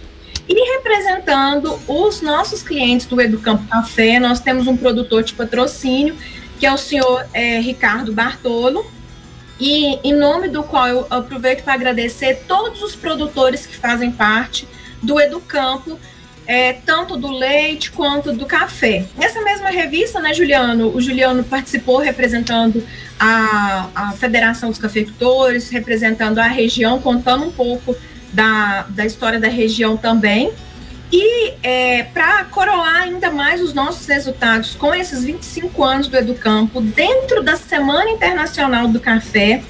E 0.48 0.76
representando 0.76 1.80
os 1.88 2.22
nossos 2.22 2.62
clientes 2.62 3.06
do 3.06 3.20
Educampo 3.22 3.66
Café, 3.68 4.20
nós 4.20 4.42
temos 4.42 4.68
um 4.68 4.76
produtor 4.76 5.24
de 5.24 5.34
patrocínio, 5.34 6.18
que 6.60 6.66
é 6.66 6.74
o 6.74 6.78
senhor 6.78 7.26
é, 7.34 7.60
Ricardo 7.60 8.12
Bartolo, 8.12 8.86
e 9.58 9.98
em 10.04 10.14
nome 10.14 10.50
do 10.50 10.64
qual 10.64 10.88
eu 10.88 11.08
aproveito 11.10 11.64
para 11.64 11.74
agradecer 11.74 12.44
todos 12.46 12.84
os 12.84 12.94
produtores 12.94 13.66
que 13.66 13.76
fazem 13.76 14.12
parte 14.12 14.68
do 15.02 15.20
Educampo, 15.20 15.98
é, 16.48 16.74
tanto 16.74 17.18
do 17.18 17.32
leite 17.32 17.92
quanto 17.92 18.32
do 18.32 18.46
café. 18.46 19.06
Nessa 19.18 19.42
mesma 19.42 19.70
revista, 19.70 20.20
né, 20.20 20.34
Juliano? 20.34 20.96
O 20.96 21.02
Juliano 21.02 21.44
participou 21.44 21.98
representando 21.98 22.86
a, 23.20 23.90
a 23.96 24.12
Federação 24.14 24.70
dos 24.70 24.80
Cafeicultores, 24.80 25.70
representando 25.70 26.40
a 26.40 26.48
região, 26.48 27.02
contando 27.02 27.46
um 27.46 27.52
pouco 27.52 27.96
da, 28.32 28.86
da 28.90 29.06
história 29.06 29.40
da 29.40 29.48
região 29.48 29.98
também. 29.98 30.52
E 31.12 31.54
é, 31.64 32.04
para 32.04 32.44
coroar 32.46 33.04
ainda 33.04 33.32
mais 33.32 33.62
os 33.62 33.74
nossos 33.74 34.06
resultados 34.08 34.76
com 34.76 34.94
esses 34.94 35.24
25 35.24 35.84
anos 35.84 36.08
do 36.08 36.18
Educampo, 36.18 36.82
dentro 36.82 37.44
da 37.44 37.56
Semana 37.56 38.10
Internacional 38.10 38.88
do 38.88 39.00
Café, 39.00 39.64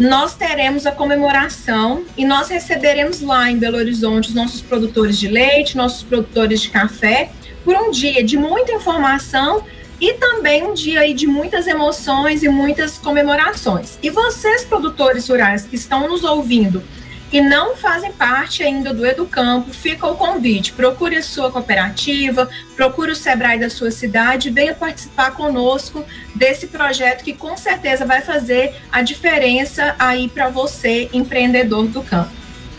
nós 0.00 0.34
teremos 0.34 0.86
a 0.86 0.92
comemoração 0.92 2.06
e 2.16 2.24
nós 2.24 2.48
receberemos 2.48 3.20
lá 3.20 3.50
em 3.50 3.58
Belo 3.58 3.76
Horizonte 3.76 4.30
os 4.30 4.34
nossos 4.34 4.62
produtores 4.62 5.18
de 5.18 5.28
leite, 5.28 5.76
nossos 5.76 6.02
produtores 6.02 6.62
de 6.62 6.70
café, 6.70 7.30
por 7.62 7.76
um 7.76 7.90
dia 7.90 8.24
de 8.24 8.38
muita 8.38 8.72
informação 8.72 9.62
e 10.00 10.14
também 10.14 10.62
um 10.64 10.72
dia 10.72 11.00
aí 11.00 11.12
de 11.12 11.26
muitas 11.26 11.66
emoções 11.66 12.42
e 12.42 12.48
muitas 12.48 12.96
comemorações. 12.96 13.98
E 14.02 14.08
vocês, 14.08 14.64
produtores 14.64 15.28
rurais 15.28 15.64
que 15.64 15.76
estão 15.76 16.08
nos 16.08 16.24
ouvindo, 16.24 16.82
e 17.32 17.40
não 17.40 17.76
fazem 17.76 18.12
parte 18.12 18.62
ainda 18.62 18.92
do 18.92 19.06
Educampo, 19.06 19.72
fica 19.72 20.06
o 20.06 20.16
convite. 20.16 20.72
Procure 20.72 21.16
a 21.16 21.22
sua 21.22 21.50
cooperativa, 21.50 22.48
procure 22.74 23.12
o 23.12 23.16
Sebrae 23.16 23.58
da 23.58 23.70
sua 23.70 23.90
cidade, 23.90 24.50
venha 24.50 24.74
participar 24.74 25.32
conosco 25.32 26.04
desse 26.34 26.66
projeto 26.66 27.22
que 27.22 27.32
com 27.32 27.56
certeza 27.56 28.04
vai 28.04 28.20
fazer 28.20 28.74
a 28.90 29.02
diferença 29.02 29.94
aí 29.98 30.28
para 30.28 30.48
você, 30.48 31.08
empreendedor 31.12 31.86
do 31.86 32.02
campo. 32.02 32.30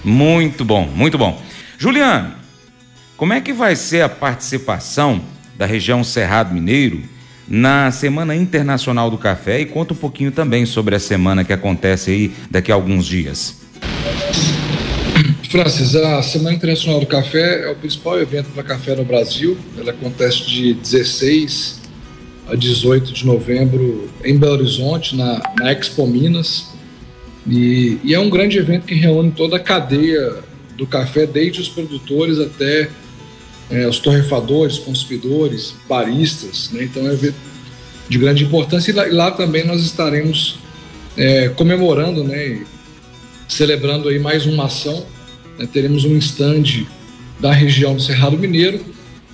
Muito 0.03 0.65
bom, 0.65 0.86
muito 0.86 1.17
bom. 1.17 1.41
Juliano, 1.77 2.34
como 3.15 3.34
é 3.34 3.39
que 3.39 3.53
vai 3.53 3.75
ser 3.75 4.01
a 4.01 4.10
participação 4.10 5.22
da 5.58 5.65
região 5.65 6.03
Cerrado 6.03 6.53
Mineiro 6.53 7.03
na 7.48 7.91
Semana 7.91 8.36
Internacional 8.36 9.12
do 9.12 9.17
Café 9.17 9.60
e 9.60 9.65
conta 9.65 9.93
um 9.93 9.98
pouquinho 9.98 10.31
também 10.31 10.65
sobre 10.65 10.96
a 10.96 11.00
semana 11.00 11.43
que 11.43 11.53
acontece 11.53 12.10
aí 12.10 12.31
daqui 12.50 12.72
a 12.72 12.75
alguns 12.75 13.05
dias. 13.05 13.61
Francis, 15.51 15.98
a 15.98 16.24
Semana 16.24 16.55
Internacional 16.55 17.01
do 17.01 17.05
Café 17.05 17.65
é 17.65 17.70
o 17.70 17.75
principal 17.75 18.17
evento 18.17 18.48
para 18.53 18.63
café 18.63 18.96
no 18.96 19.03
Brasil. 19.03 19.58
Ela 19.77 19.91
acontece 19.91 20.46
de 20.46 20.74
16 20.75 21.81
a 22.48 22.55
18 22.55 23.12
de 23.12 23.25
novembro 23.25 24.10
em 24.24 24.38
Belo 24.38 24.53
Horizonte, 24.53 25.13
na, 25.13 25.41
na 25.60 25.74
Expo 25.74 26.08
Minas. 26.08 26.70
E, 27.46 27.98
e, 28.01 28.13
é 28.13 28.20
um 28.20 28.29
grande 28.29 28.58
evento 28.58 28.86
que 28.86 28.96
reúne 28.96 29.31
toda 29.31 29.58
a 29.58 29.60
cadeia 29.60 30.36
do 30.77 30.88
café, 30.88 31.25
desde 31.25 31.60
os 31.60 31.67
produtores 31.67 32.39
até 32.39 32.89
é, 33.70 33.86
os 33.86 34.00
torrefadores, 34.00 34.79
consumidores, 34.79 35.75
baristas. 35.86 36.72
Né? 36.72 36.86
Então 36.86 37.05
é 37.05 37.10
um 37.10 37.13
evento 37.13 37.36
de 38.08 38.17
grande 38.17 38.46
importância. 38.46 38.91
E 38.91 38.93
lá, 38.93 39.05
e 39.05 39.12
lá 39.12 39.31
também 39.31 39.65
nós 39.65 39.81
estaremos 39.81 40.60
é, 41.17 41.50
comemorando 41.50 42.24
né, 42.24 42.63
celebrando 43.50 44.08
aí 44.08 44.17
mais 44.17 44.46
uma 44.46 44.67
ação. 44.67 45.05
Né? 45.62 45.70
Teremos 45.72 46.03
um 46.03 46.18
stand 46.18 46.86
da 47.39 47.53
região 47.53 47.96
do 47.96 48.01
Cerrado 48.01 48.38
Mineiro, 48.38 48.84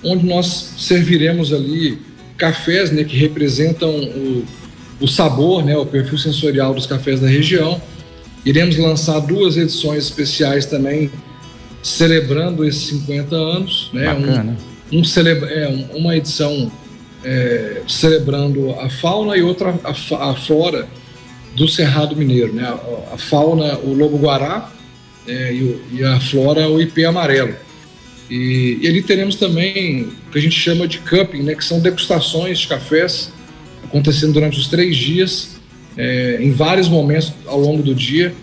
onde 0.04 0.26
nós 0.26 0.74
serviremos 0.78 1.52
ali 1.52 1.98
cafés 2.36 2.90
né, 2.92 3.02
que 3.02 3.16
representam 3.16 3.90
o, 3.90 4.44
o 5.00 5.08
sabor, 5.08 5.64
né, 5.64 5.76
o 5.76 5.84
perfil 5.84 6.18
sensorial 6.18 6.72
dos 6.74 6.86
cafés 6.86 7.20
da 7.20 7.26
região. 7.26 7.80
Iremos 8.44 8.76
lançar 8.76 9.18
duas 9.20 9.56
edições 9.56 10.04
especiais 10.04 10.64
também, 10.66 11.10
celebrando 11.82 12.64
esses 12.64 12.86
50 12.88 13.34
anos. 13.34 13.90
Né, 13.92 14.04
Bacana. 14.06 14.56
Um, 14.92 15.00
um 15.00 15.04
celebra, 15.04 15.50
é, 15.50 15.86
uma 15.94 16.16
edição 16.16 16.70
é, 17.24 17.82
celebrando 17.88 18.70
a 18.78 18.88
fauna 18.88 19.36
e 19.36 19.42
outra 19.42 19.74
a, 19.82 20.30
a 20.30 20.34
flora 20.36 20.86
do 21.56 21.66
Cerrado 21.66 22.14
Mineiro, 22.14 22.54
né? 22.54 22.62
A, 22.64 23.14
a 23.14 23.18
fauna, 23.18 23.76
o 23.78 23.92
lobo-guará 23.92 24.70
é, 25.28 25.52
e, 25.52 25.80
e, 25.92 26.04
a 26.04 26.18
flora, 26.18 26.68
o 26.68 26.80
ipê 26.80 27.04
amarelo. 27.04 27.54
E, 28.30 28.78
e 28.82 28.88
ali 28.88 29.02
teremos 29.02 29.36
também 29.36 30.02
o 30.02 30.32
que 30.32 30.38
a 30.38 30.40
gente 30.40 30.58
chama 30.58 30.88
de 30.88 30.98
camping, 30.98 31.42
né? 31.42 31.54
Que 31.54 31.64
são 31.64 31.80
degustações 31.80 32.58
de 32.58 32.68
cafés 32.68 33.30
acontecendo 33.84 34.32
durante 34.32 34.58
os 34.58 34.66
três 34.66 34.96
dias, 34.96 35.60
é, 35.96 36.38
em 36.40 36.50
vários 36.50 36.88
momentos 36.88 37.32
ao 37.46 37.58
longo 37.60 37.82
do 37.82 37.94
dia, 37.94 38.34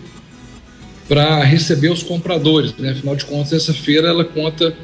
para 1.08 1.42
receber 1.44 1.90
os 1.90 2.02
compradores. 2.02 2.74
Né? 2.76 2.90
Afinal 2.90 3.14
de 3.14 3.24
contas, 3.24 3.52
essa 3.52 3.72
feira 3.72 4.08
ela 4.08 4.24
conta 4.24 4.74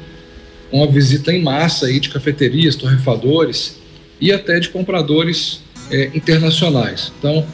com 0.71 0.83
a 0.83 0.87
visita 0.87 1.31
em 1.33 1.41
massa 1.41 1.87
aí 1.87 1.99
de 1.99 2.09
cafeterias, 2.09 2.75
torrefadores 2.75 3.77
e 4.19 4.31
até 4.31 4.59
de 4.59 4.69
compradores 4.69 5.61
é, 5.91 6.11
internacionais. 6.15 7.11
Então, 7.19 7.45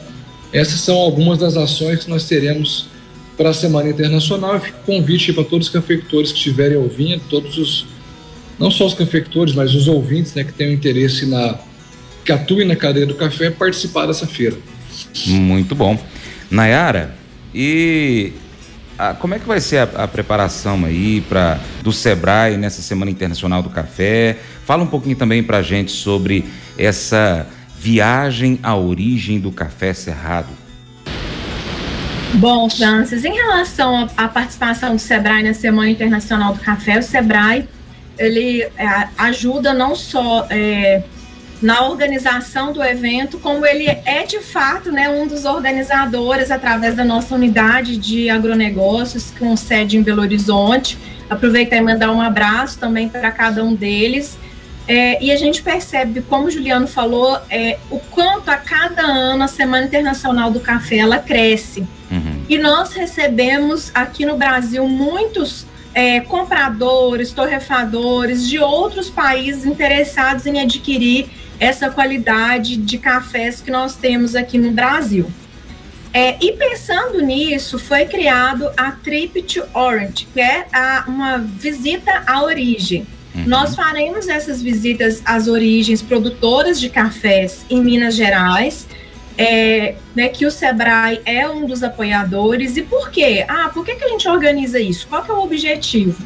essas 0.52 0.80
são 0.80 0.96
algumas 0.96 1.38
das 1.38 1.56
ações 1.56 2.04
que 2.04 2.10
nós 2.10 2.24
teremos 2.24 2.88
para 3.40 3.48
a 3.48 3.54
Semana 3.54 3.88
Internacional. 3.88 4.60
Fico 4.60 4.76
convite 4.84 5.32
para 5.32 5.44
todos 5.44 5.68
os 5.68 5.72
cafeicultores 5.72 6.30
que 6.30 6.36
estiverem 6.36 6.76
ouvindo, 6.76 7.22
todos 7.30 7.56
os, 7.56 7.86
não 8.58 8.70
só 8.70 8.84
os 8.84 8.92
cafeicultores, 8.92 9.54
mas 9.54 9.74
os 9.74 9.88
ouvintes 9.88 10.34
né, 10.34 10.44
que 10.44 10.52
tenham 10.52 10.74
interesse 10.74 11.24
na, 11.24 11.58
que 12.22 12.30
atuem 12.32 12.68
na 12.68 12.76
cadeia 12.76 13.06
do 13.06 13.14
café, 13.14 13.48
participar 13.48 14.04
dessa 14.04 14.26
feira. 14.26 14.58
Muito 15.24 15.74
bom. 15.74 15.98
Nayara, 16.50 17.14
e 17.54 18.34
como 19.20 19.32
é 19.32 19.38
que 19.38 19.48
vai 19.48 19.58
ser 19.58 19.78
a, 19.78 20.04
a 20.04 20.06
preparação 20.06 20.84
aí 20.84 21.22
para 21.26 21.58
do 21.82 21.94
Sebrae 21.94 22.58
nessa 22.58 22.82
Semana 22.82 23.10
Internacional 23.10 23.62
do 23.62 23.70
Café? 23.70 24.36
Fala 24.66 24.82
um 24.82 24.86
pouquinho 24.86 25.16
também 25.16 25.42
para 25.42 25.58
a 25.58 25.62
gente 25.62 25.92
sobre 25.92 26.44
essa 26.76 27.46
Viagem 27.78 28.58
à 28.62 28.76
origem 28.76 29.40
do 29.40 29.50
café 29.50 29.94
cerrado. 29.94 30.69
Bom, 32.34 32.70
Francis, 32.70 33.24
em 33.24 33.34
relação 33.34 34.08
à 34.16 34.28
participação 34.28 34.94
do 34.94 35.00
Sebrae 35.00 35.42
na 35.42 35.52
Semana 35.52 35.90
Internacional 35.90 36.54
do 36.54 36.60
Café, 36.60 36.98
o 36.98 37.02
Sebrae 37.02 37.68
ele 38.18 38.62
é, 38.62 39.08
ajuda 39.18 39.72
não 39.72 39.96
só 39.96 40.46
é, 40.50 41.02
na 41.60 41.86
organização 41.88 42.72
do 42.72 42.82
evento, 42.82 43.38
como 43.38 43.66
ele 43.66 43.86
é 43.86 44.24
de 44.26 44.40
fato 44.40 44.92
né, 44.92 45.08
um 45.08 45.26
dos 45.26 45.44
organizadores 45.44 46.50
através 46.50 46.94
da 46.94 47.04
nossa 47.04 47.34
unidade 47.34 47.96
de 47.96 48.30
agronegócios, 48.30 49.32
com 49.38 49.56
sede 49.56 49.96
em 49.96 50.02
Belo 50.02 50.22
Horizonte. 50.22 50.98
Aproveitar 51.28 51.76
e 51.76 51.80
mandar 51.80 52.10
um 52.10 52.20
abraço 52.20 52.78
também 52.78 53.08
para 53.08 53.30
cada 53.30 53.62
um 53.64 53.74
deles. 53.74 54.38
É, 54.88 55.22
e 55.22 55.30
a 55.30 55.36
gente 55.36 55.62
percebe, 55.62 56.20
como 56.22 56.46
o 56.46 56.50
Juliano 56.50 56.86
falou, 56.86 57.38
é, 57.48 57.78
o 57.90 57.98
quanto 57.98 58.48
a 58.48 58.56
cada 58.56 59.02
ano 59.02 59.44
a 59.44 59.48
Semana 59.48 59.86
Internacional 59.86 60.50
do 60.50 60.60
Café 60.60 60.96
ela 60.98 61.18
cresce. 61.18 61.86
Uhum. 62.10 62.19
E 62.50 62.58
nós 62.58 62.92
recebemos 62.92 63.92
aqui 63.94 64.26
no 64.26 64.36
Brasil 64.36 64.84
muitos 64.88 65.64
é, 65.94 66.18
compradores, 66.18 67.30
torrefadores 67.30 68.48
de 68.48 68.58
outros 68.58 69.08
países 69.08 69.64
interessados 69.64 70.46
em 70.46 70.60
adquirir 70.60 71.28
essa 71.60 71.88
qualidade 71.90 72.76
de 72.76 72.98
cafés 72.98 73.60
que 73.60 73.70
nós 73.70 73.94
temos 73.94 74.34
aqui 74.34 74.58
no 74.58 74.72
Brasil. 74.72 75.30
É, 76.12 76.44
e 76.44 76.50
pensando 76.54 77.20
nisso, 77.20 77.78
foi 77.78 78.04
criado 78.06 78.68
a 78.76 78.90
Trip 78.90 79.42
to 79.42 79.62
Orange, 79.72 80.26
que 80.34 80.40
é 80.40 80.66
a, 80.72 81.04
uma 81.06 81.38
visita 81.38 82.24
à 82.26 82.42
origem. 82.42 83.06
Uhum. 83.32 83.44
Nós 83.46 83.76
faremos 83.76 84.26
essas 84.26 84.60
visitas 84.60 85.22
às 85.24 85.46
origens 85.46 86.02
produtoras 86.02 86.80
de 86.80 86.88
cafés 86.88 87.64
em 87.70 87.80
Minas 87.80 88.16
Gerais, 88.16 88.88
é, 89.40 89.96
né, 90.14 90.28
que 90.28 90.44
o 90.44 90.50
Sebrae 90.50 91.22
é 91.24 91.48
um 91.48 91.64
dos 91.64 91.82
apoiadores. 91.82 92.76
E 92.76 92.82
por 92.82 93.10
quê? 93.10 93.44
Ah, 93.48 93.70
por 93.72 93.84
que, 93.84 93.94
que 93.94 94.04
a 94.04 94.08
gente 94.08 94.28
organiza 94.28 94.78
isso? 94.78 95.06
Qual 95.08 95.24
que 95.24 95.30
é 95.30 95.34
o 95.34 95.42
objetivo? 95.42 96.22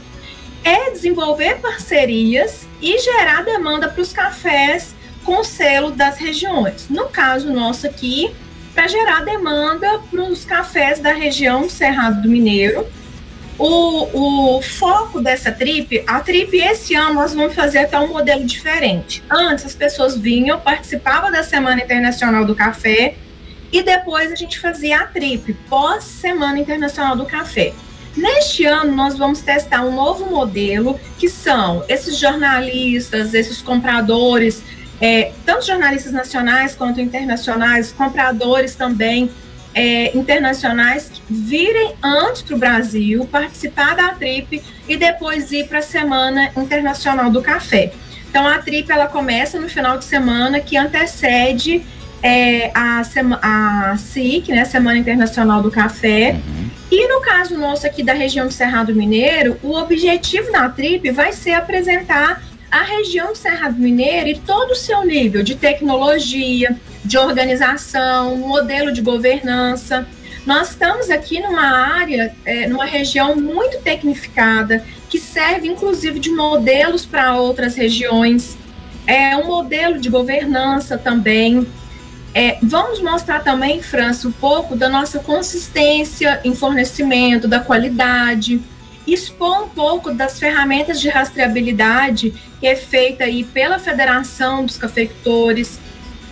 É 0.65 0.91
desenvolver 0.91 1.61
parcerias 1.61 2.67
e 2.83 2.99
gerar 2.99 3.45
demanda 3.45 3.89
para 3.89 4.01
os 4.01 4.13
cafés 4.13 4.95
com 5.23 5.45
selo 5.45 5.93
das 5.93 6.19
regiões. 6.19 6.89
No 6.89 7.07
caso 7.07 7.53
nosso 7.53 7.87
aqui, 7.87 8.35
para 8.75 8.89
gerar 8.89 9.25
demanda 9.25 10.01
para 10.11 10.23
os 10.23 10.45
cafés 10.45 10.99
da 10.99 11.13
região 11.13 11.69
Cerrado 11.69 12.23
do 12.23 12.29
Mineiro, 12.29 12.85
o, 13.59 14.57
o 14.57 14.63
foco 14.63 15.21
dessa 15.21 15.53
trip, 15.53 16.03
a 16.07 16.21
trip 16.21 16.57
esse 16.57 16.95
ano 16.95 17.15
nós 17.15 17.35
vamos 17.35 17.55
fazer 17.55 17.79
até 17.79 17.99
um 17.99 18.09
modelo 18.09 18.45
diferente. 18.45 19.23
Antes 19.31 19.67
as 19.67 19.75
pessoas 19.75 20.17
vinham, 20.17 20.59
participavam 20.61 21.31
da 21.31 21.43
Semana 21.43 21.83
Internacional 21.83 22.45
do 22.45 22.55
Café 22.55 23.15
e 23.73 23.83
depois 23.83 24.33
a 24.33 24.35
gente 24.35 24.59
fazia 24.59 25.01
a 25.01 25.07
trip 25.07 25.53
pós 25.69 26.05
Semana 26.05 26.59
Internacional 26.59 27.17
do 27.17 27.27
Café. 27.27 27.73
Neste 28.17 28.65
ano 28.65 28.95
nós 28.95 29.17
vamos 29.17 29.41
testar 29.41 29.85
um 29.85 29.95
novo 29.95 30.27
modelo 30.27 30.99
que 31.19 31.29
são 31.29 31.85
esses 31.89 32.17
jornalistas, 32.17 33.35
esses 33.35 33.61
compradores, 33.61 34.63
é, 35.01 35.33
tanto 35.45 35.67
jornalistas 35.67 36.13
nacionais 36.13 36.75
quanto 36.75 37.01
internacionais, 37.01 37.93
compradores 37.93 38.75
também 38.75 39.31
é, 39.75 40.17
internacionais 40.17 41.11
virem 41.29 41.95
antes 42.03 42.43
para 42.43 42.55
o 42.55 42.59
Brasil, 42.59 43.27
participar 43.31 43.97
da 43.97 44.11
TRIP 44.11 44.63
e 44.89 44.97
depois 44.97 45.51
ir 45.51 45.67
para 45.67 45.81
a 45.81 45.83
Semana 45.83 46.51
Internacional 46.57 47.31
do 47.31 47.43
Café. 47.43 47.93
Então, 48.29 48.47
a 48.47 48.59
TRIP 48.59 48.91
ela 48.91 49.07
começa 49.07 49.61
no 49.61 49.69
final 49.69 49.99
de 49.99 50.05
semana 50.05 50.61
que 50.61 50.77
antecede 50.77 51.85
é, 52.23 52.71
a, 52.75 53.03
a 53.43 53.97
SIC, 53.97 54.49
né, 54.49 54.65
Semana 54.65 54.99
Internacional 54.99 55.63
do 55.63 55.71
Café. 55.71 56.33
Uhum. 56.33 56.71
E 56.91 57.09
no 57.09 57.21
caso 57.21 57.57
nosso 57.57 57.87
aqui 57.87 58.03
da 58.03 58.13
região 58.13 58.47
do 58.47 58.53
Cerrado 58.53 58.95
Mineiro, 58.95 59.59
o 59.63 59.75
objetivo 59.77 60.51
da 60.51 60.69
TRIP 60.69 61.11
vai 61.11 61.33
ser 61.33 61.53
apresentar 61.53 62.43
a 62.71 62.83
região 62.83 63.29
do 63.29 63.39
Cerrado 63.39 63.79
Mineiro 63.79 64.29
e 64.29 64.39
todo 64.39 64.71
o 64.73 64.75
seu 64.75 65.05
nível 65.05 65.43
de 65.43 65.55
tecnologia, 65.55 66.77
de 67.05 67.19
organização, 67.19 68.37
modelo 68.37 68.93
de 68.93 69.01
governança. 69.01 70.07
Nós 70.47 70.71
estamos 70.71 71.11
aqui 71.11 71.41
numa 71.41 71.97
área, 71.97 72.35
é, 72.45 72.67
numa 72.67 72.85
região 72.85 73.37
muito 73.37 73.79
tecnificada, 73.81 74.85
que 75.09 75.19
serve 75.19 75.69
inclusive 75.69 76.19
de 76.19 76.31
modelos 76.31 77.05
para 77.05 77.37
outras 77.37 77.75
regiões. 77.77 78.57
É 79.07 79.37
um 79.37 79.47
modelo 79.47 79.99
de 79.99 80.09
governança 80.09 80.97
também. 80.97 81.67
É, 82.35 82.59
vamos 82.63 83.01
mostrar 83.01 83.41
também, 83.41 83.81
França, 83.81 84.27
um 84.27 84.33
pouco 84.33 84.75
da 84.75 84.89
nossa 84.89 85.19
consistência 85.21 86.41
em 86.43 86.55
fornecimento, 86.55 87.47
da 87.47 87.61
qualidade, 87.61 88.61
expor 89.07 89.65
um 89.65 89.69
pouco 89.69 90.11
das 90.13 90.39
ferramentas 90.39 91.01
de 91.01 91.09
rastreabilidade 91.09 92.35
que 92.59 92.67
é 92.67 92.75
feita 92.75 93.25
aí 93.25 93.45
pela 93.45 93.79
Federação 93.79 94.65
dos 94.65 94.79
Cafeicultores, 94.79 95.79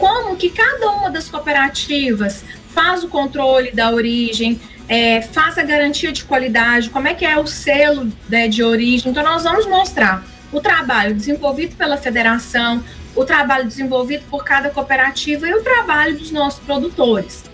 como 0.02 0.34
que 0.34 0.50
cada 0.50 0.90
uma 0.90 1.08
das 1.12 1.28
cooperativas 1.28 2.44
faz 2.74 3.04
o 3.04 3.08
controle 3.08 3.70
da 3.70 3.92
origem, 3.92 4.60
é, 4.88 5.22
faz 5.22 5.56
a 5.56 5.62
garantia 5.62 6.10
de 6.10 6.24
qualidade, 6.24 6.90
como 6.90 7.06
é 7.06 7.14
que 7.14 7.24
é 7.24 7.38
o 7.38 7.46
selo 7.46 8.12
né, 8.28 8.48
de 8.48 8.64
origem. 8.64 9.12
Então, 9.12 9.22
nós 9.22 9.44
vamos 9.44 9.64
mostrar 9.64 10.24
o 10.50 10.60
trabalho 10.60 11.14
desenvolvido 11.14 11.76
pela 11.76 11.96
federação, 11.96 12.82
o 13.14 13.24
trabalho 13.24 13.64
desenvolvido 13.64 14.24
por 14.28 14.44
cada 14.44 14.70
cooperativa 14.70 15.46
e 15.46 15.54
o 15.54 15.62
trabalho 15.62 16.18
dos 16.18 16.32
nossos 16.32 16.58
produtores. 16.58 17.44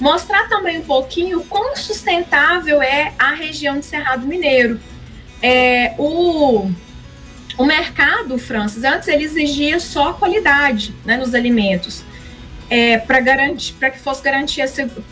Mostrar 0.00 0.48
também 0.48 0.78
um 0.78 0.84
pouquinho 0.84 1.44
quão 1.44 1.76
sustentável 1.76 2.82
é 2.82 3.12
a 3.16 3.30
região 3.30 3.78
de 3.78 3.86
Cerrado 3.86 4.26
Mineiro. 4.26 4.80
É, 5.40 5.94
o 5.96 6.68
o 7.62 7.66
mercado, 7.66 8.36
Francis, 8.38 8.82
antes 8.82 9.06
ele 9.06 9.22
exigia 9.22 9.78
só 9.78 10.14
qualidade 10.14 10.92
né, 11.04 11.16
nos 11.16 11.32
alimentos. 11.32 12.02
É, 12.68 12.98
para 12.98 13.20
garantir, 13.20 13.74
para 13.74 13.90
que 13.90 14.00
fosse 14.00 14.20
garantir, 14.22 14.64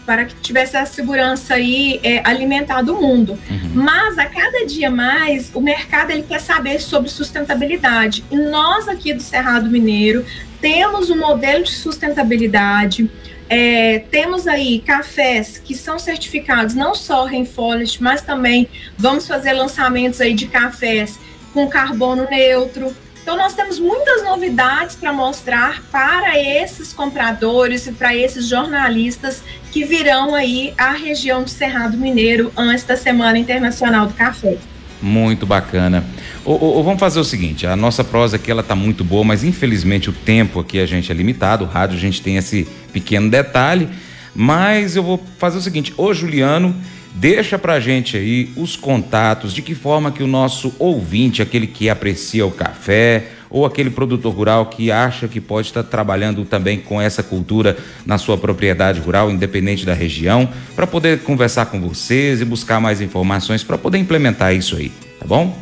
para 0.05 0.25
que 0.25 0.35
tivesse 0.37 0.77
a 0.77 0.85
segurança 0.85 1.55
aí 1.55 2.01
é, 2.03 2.23
alimentar 2.25 2.83
do 2.83 2.97
mundo. 2.97 3.39
Uhum. 3.49 3.71
Mas 3.75 4.19
a 4.19 4.27
cada 4.27 4.67
dia 4.67 4.91
mais 4.91 5.53
o 5.55 5.61
mercado 5.61 6.11
ele 6.11 6.23
quer 6.23 6.41
saber 6.41 6.81
sobre 6.81 7.09
sustentabilidade. 7.09 8.25
E 8.33 8.37
nós 8.37 8.89
aqui 8.89 9.13
do 9.13 9.23
Cerrado 9.23 9.71
Mineiro 9.71 10.25
temos 10.61 11.09
um 11.09 11.19
modelo 11.19 11.63
de 11.63 11.73
sustentabilidade. 11.73 13.09
É, 13.49 14.01
temos 14.11 14.49
aí 14.49 14.81
cafés 14.81 15.59
que 15.63 15.75
são 15.75 15.99
certificados 15.99 16.75
não 16.75 16.95
só 16.97 17.27
Rainforest, 17.27 18.03
mas 18.03 18.23
também 18.23 18.67
vamos 18.97 19.29
fazer 19.29 19.53
lançamentos 19.53 20.21
aí 20.21 20.35
de 20.35 20.47
cafés 20.47 21.19
com 21.53 21.69
carbono 21.69 22.27
neutro. 22.31 22.95
Então, 23.23 23.37
nós 23.37 23.55
temos 23.55 23.79
muitas 23.79 24.25
novidades 24.25 24.97
para 24.97 25.13
mostrar 25.13 25.83
para 25.93 26.39
esses 26.39 26.93
compradores 26.93 27.87
e 27.87 27.93
para 27.93 28.17
esses 28.17 28.49
jornalistas 28.49 29.43
que 29.71 29.85
virão 29.85 30.35
aí 30.35 30.73
à 30.77 30.93
região 30.93 31.43
do 31.43 31.51
Cerrado 31.51 31.97
Mineiro 31.97 32.51
antes 32.57 32.85
da 32.85 32.97
Semana 32.97 33.39
Internacional 33.39 34.07
do 34.07 34.15
Café. 34.15 34.57
Muito 35.03 35.47
bacana. 35.47 36.05
Ou, 36.45 36.83
vamos 36.83 37.01
fazer 37.01 37.21
o 37.21 37.25
seguinte: 37.25 37.67
a 37.67 37.77
nossa 37.77 38.05
prosa 38.05 38.37
aqui 38.37 38.51
ela 38.51 38.63
tá 38.63 38.75
muito 38.75 39.05
boa, 39.05 39.25
mas 39.25 39.45
infelizmente 39.45 40.11
o 40.11 40.13
tempo 40.13 40.61
aqui 40.61 40.79
a 40.79 40.87
gente 40.87 41.11
é 41.11 41.15
limitado. 41.15 41.65
O 41.65 41.69
rádio 41.69 41.97
a 41.97 42.01
gente 42.01 42.21
tem 42.21 42.37
esse 42.37 42.67
pequeno 42.93 43.31
detalhe. 43.31 43.89
Mas 44.35 44.97
eu 44.97 45.03
vou 45.03 45.23
fazer 45.39 45.59
o 45.59 45.61
seguinte: 45.61 45.95
ô 45.97 46.13
Juliano 46.13 46.75
Deixa 47.15 47.59
pra 47.59 47.81
gente 47.81 48.17
aí 48.17 48.51
os 48.57 48.77
contatos, 48.77 49.53
de 49.53 49.63
que 49.63 49.75
forma 49.75 50.13
que 50.13 50.23
o 50.23 50.27
nosso 50.27 50.73
ouvinte, 50.79 51.43
aquele 51.43 51.67
que 51.67 51.91
aprecia 51.91 52.47
o 52.47 52.51
café, 52.51 53.27
ou 53.51 53.67
aquele 53.67 53.91
produtor 53.91 54.33
rural 54.33 54.67
que 54.67 54.93
acha 54.93 55.27
que 55.27 55.41
pode 55.41 55.67
estar 55.67 55.83
trabalhando 55.83 56.45
também 56.45 56.79
com 56.79 57.01
essa 57.01 57.23
cultura 57.23 57.77
na 58.07 58.17
sua 58.17 58.39
propriedade 58.39 59.01
rural, 59.01 59.31
independente 59.31 59.85
da 59.85 59.93
região, 59.93 60.49
para 60.77 60.87
poder 60.87 61.21
conversar 61.21 61.67
com 61.67 61.81
vocês 61.81 62.41
e 62.41 62.45
buscar 62.45 62.81
mais 62.81 63.01
informações 63.01 63.65
para 63.65 63.77
poder 63.77 63.99
implementar 63.99 64.55
isso 64.55 64.77
aí, 64.77 64.93
tá 65.19 65.27
bom? 65.27 65.59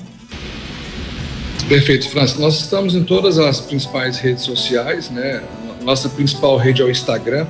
Perfeito, 1.66 2.08
Francis. 2.10 2.38
Nós 2.38 2.60
estamos 2.60 2.94
em 2.94 3.04
todas 3.04 3.38
as 3.38 3.60
principais 3.60 4.18
redes 4.18 4.44
sociais, 4.44 5.10
né? 5.10 5.42
Nossa 5.82 6.08
principal 6.10 6.56
rede 6.58 6.82
é 6.82 6.84
o 6.84 6.90
Instagram, 6.90 7.46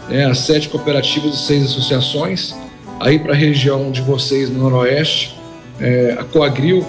né, 0.08 0.24
as 0.24 0.38
sete 0.38 0.68
cooperativas 0.68 1.34
e 1.34 1.38
seis 1.38 1.64
associações. 1.64 2.54
Aí 3.00 3.18
para 3.18 3.32
a 3.32 3.36
região 3.36 3.90
de 3.90 4.00
vocês 4.00 4.48
no 4.48 4.58
Noroeste, 4.60 5.36
é, 5.80 6.16
a 6.18 6.24
Coagril 6.24 6.86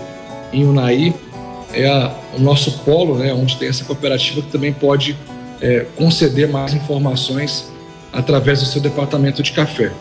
em 0.53 0.65
Unai 0.65 1.13
é 1.73 1.87
a, 1.87 2.11
o 2.37 2.39
nosso 2.39 2.79
polo, 2.79 3.17
né, 3.17 3.33
onde 3.33 3.57
tem 3.57 3.67
essa 3.67 3.83
cooperativa 3.83 4.41
que 4.41 4.49
também 4.49 4.71
pode 4.71 5.17
é, 5.61 5.85
conceder 5.95 6.47
mais 6.47 6.73
informações 6.73 7.69
através 8.13 8.59
do 8.61 8.65
seu 8.65 8.81
departamento 8.81 9.43
de 9.43 9.51
café. 9.51 9.91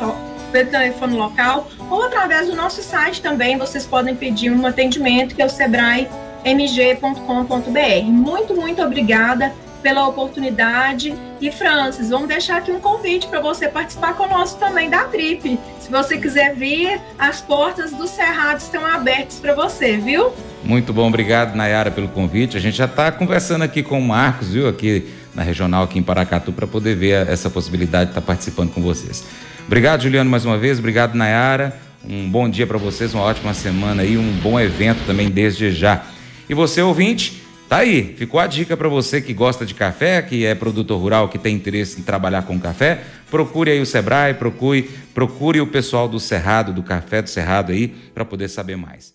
pelo 0.52 0.70
telefone 0.70 1.16
local 1.16 1.68
ou 1.90 2.02
através 2.02 2.46
do 2.46 2.54
nosso 2.54 2.82
site 2.82 3.20
também. 3.20 3.58
Vocês 3.58 3.86
podem 3.86 4.14
pedir 4.14 4.52
um 4.52 4.64
atendimento 4.64 5.34
que 5.34 5.42
é 5.42 5.46
o 5.46 5.48
sebraemg.com.br. 5.48 8.04
Muito, 8.04 8.54
muito 8.54 8.82
obrigada 8.82 9.52
pela 9.82 10.06
oportunidade. 10.06 11.14
E 11.40 11.50
Francis, 11.50 12.10
vamos 12.10 12.28
deixar 12.28 12.58
aqui 12.58 12.70
um 12.70 12.78
convite 12.78 13.26
para 13.26 13.40
você 13.40 13.68
participar 13.68 14.14
conosco 14.14 14.60
também 14.60 14.88
da 14.88 15.04
Trip. 15.04 15.58
Se 15.80 15.90
você 15.90 16.16
quiser 16.16 16.54
vir, 16.54 17.00
as 17.18 17.40
portas 17.40 17.90
do 17.90 18.06
Cerrado 18.06 18.60
estão 18.60 18.86
abertas 18.86 19.40
para 19.40 19.54
você, 19.54 19.96
viu? 19.96 20.32
Muito 20.62 20.92
bom, 20.92 21.08
obrigado 21.08 21.56
Nayara 21.56 21.90
pelo 21.90 22.08
convite. 22.08 22.56
A 22.56 22.60
gente 22.60 22.76
já 22.76 22.84
está 22.84 23.10
conversando 23.10 23.62
aqui 23.62 23.82
com 23.82 23.98
o 23.98 24.02
Marcos, 24.02 24.50
viu, 24.50 24.68
aqui 24.68 25.12
na 25.34 25.42
regional 25.42 25.84
aqui 25.84 25.98
em 25.98 26.02
Paracatu 26.02 26.52
para 26.52 26.66
poder 26.66 26.94
ver 26.94 27.28
essa 27.28 27.50
possibilidade 27.50 28.06
de 28.06 28.10
estar 28.10 28.20
tá 28.20 28.26
participando 28.26 28.72
com 28.72 28.80
vocês. 28.80 29.24
Obrigado, 29.66 30.02
Juliano, 30.02 30.30
mais 30.30 30.44
uma 30.44 30.58
vez. 30.58 30.78
Obrigado, 30.78 31.14
Nayara. 31.14 31.74
Um 32.04 32.28
bom 32.28 32.48
dia 32.48 32.66
para 32.66 32.78
vocês, 32.78 33.14
uma 33.14 33.22
ótima 33.22 33.54
semana 33.54 34.04
e 34.04 34.18
um 34.18 34.32
bom 34.42 34.58
evento 34.58 35.06
também 35.06 35.30
desde 35.30 35.70
já. 35.70 36.04
E 36.48 36.54
você, 36.54 36.82
ouvinte, 36.82 37.42
tá 37.68 37.78
aí. 37.78 38.14
Ficou 38.18 38.40
a 38.40 38.46
dica 38.46 38.76
para 38.76 38.88
você 38.88 39.20
que 39.20 39.32
gosta 39.32 39.64
de 39.64 39.72
café, 39.72 40.20
que 40.20 40.44
é 40.44 40.54
produtor 40.54 41.00
rural, 41.00 41.28
que 41.28 41.38
tem 41.38 41.54
interesse 41.54 42.00
em 42.00 42.02
trabalhar 42.02 42.42
com 42.42 42.58
café. 42.58 43.02
Procure 43.30 43.70
aí 43.70 43.80
o 43.80 43.86
Sebrae, 43.86 44.34
procure, 44.34 44.90
procure 45.14 45.60
o 45.60 45.66
pessoal 45.66 46.08
do 46.08 46.20
Cerrado, 46.20 46.72
do 46.72 46.82
Café 46.82 47.22
do 47.22 47.30
Cerrado 47.30 47.72
aí, 47.72 47.88
para 48.12 48.24
poder 48.24 48.48
saber 48.48 48.76
mais. 48.76 49.14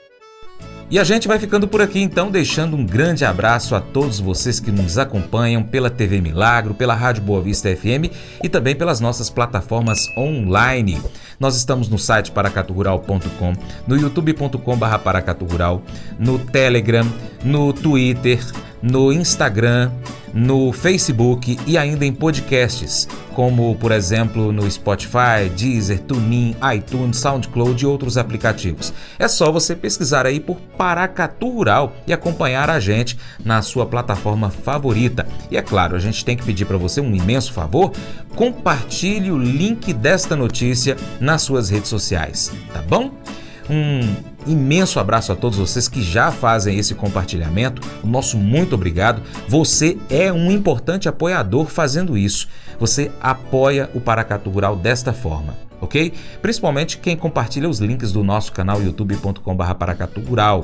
E 0.91 0.99
a 0.99 1.05
gente 1.05 1.25
vai 1.25 1.39
ficando 1.39 1.69
por 1.69 1.81
aqui 1.81 2.01
então, 2.01 2.29
deixando 2.29 2.75
um 2.75 2.85
grande 2.85 3.23
abraço 3.23 3.73
a 3.75 3.79
todos 3.79 4.19
vocês 4.19 4.59
que 4.59 4.73
nos 4.73 4.97
acompanham 4.97 5.63
pela 5.63 5.89
TV 5.89 6.19
Milagro, 6.19 6.73
pela 6.73 6.93
Rádio 6.93 7.23
Boa 7.23 7.41
Vista 7.41 7.73
FM 7.73 8.11
e 8.43 8.49
também 8.49 8.75
pelas 8.75 8.99
nossas 8.99 9.29
plataformas 9.29 10.05
online. 10.17 11.01
Nós 11.39 11.55
estamos 11.55 11.87
no 11.87 11.97
site 11.97 12.29
paracaturural.com, 12.31 13.53
no 13.87 13.95
youtube.com.br 13.95 14.97
paracaturural, 15.01 15.81
no 16.19 16.37
Telegram, 16.37 17.07
no 17.41 17.71
Twitter, 17.71 18.45
no 18.81 19.13
Instagram, 19.13 19.89
no 20.33 20.71
Facebook 20.71 21.59
e 21.65 21.77
ainda 21.77 22.05
em 22.05 22.13
podcasts, 22.13 23.07
como 23.33 23.75
por 23.75 23.91
exemplo 23.91 24.51
no 24.51 24.69
Spotify, 24.69 25.49
Deezer, 25.55 25.99
TuneIn, 25.99 26.55
iTunes, 26.75 27.17
SoundCloud 27.17 27.83
e 27.83 27.87
outros 27.87 28.17
aplicativos. 28.17 28.93
É 29.17 29.27
só 29.27 29.51
você 29.51 29.75
pesquisar 29.75 30.25
aí 30.25 30.39
por 30.39 30.57
Paracatu 30.77 31.49
Rural 31.49 31.93
e 32.07 32.13
acompanhar 32.13 32.69
a 32.69 32.79
gente 32.79 33.17
na 33.43 33.61
sua 33.61 33.85
plataforma 33.85 34.49
favorita. 34.49 35.27
E 35.49 35.57
é 35.57 35.61
claro, 35.61 35.95
a 35.95 35.99
gente 35.99 36.23
tem 36.23 36.37
que 36.37 36.43
pedir 36.43 36.65
para 36.65 36.77
você 36.77 37.01
um 37.01 37.15
imenso 37.15 37.53
favor, 37.53 37.91
compartilhe 38.35 39.31
o 39.31 39.37
link 39.37 39.93
desta 39.93 40.35
notícia 40.35 40.95
nas 41.19 41.41
suas 41.41 41.69
redes 41.69 41.89
sociais, 41.89 42.51
tá 42.73 42.81
bom? 42.81 43.11
Um 43.71 44.01
imenso 44.45 44.99
abraço 44.99 45.31
a 45.31 45.35
todos 45.35 45.57
vocês 45.57 45.87
que 45.87 46.01
já 46.01 46.29
fazem 46.29 46.77
esse 46.77 46.93
compartilhamento. 46.93 47.81
O 48.03 48.07
nosso 48.07 48.37
muito 48.37 48.75
obrigado. 48.75 49.21
Você 49.47 49.97
é 50.09 50.31
um 50.31 50.51
importante 50.51 51.07
apoiador 51.07 51.67
fazendo 51.67 52.17
isso. 52.17 52.49
Você 52.77 53.09
apoia 53.21 53.89
o 53.93 54.01
Paracatu 54.01 54.49
Rural 54.49 54.75
desta 54.75 55.13
forma, 55.13 55.55
ok? 55.79 56.11
Principalmente 56.41 56.97
quem 56.97 57.15
compartilha 57.15 57.69
os 57.69 57.79
links 57.79 58.11
do 58.11 58.25
nosso 58.25 58.51
canal 58.51 58.83
youtube.com.br 58.83 59.73
Paracatu 59.75 60.19
Rural. 60.19 60.63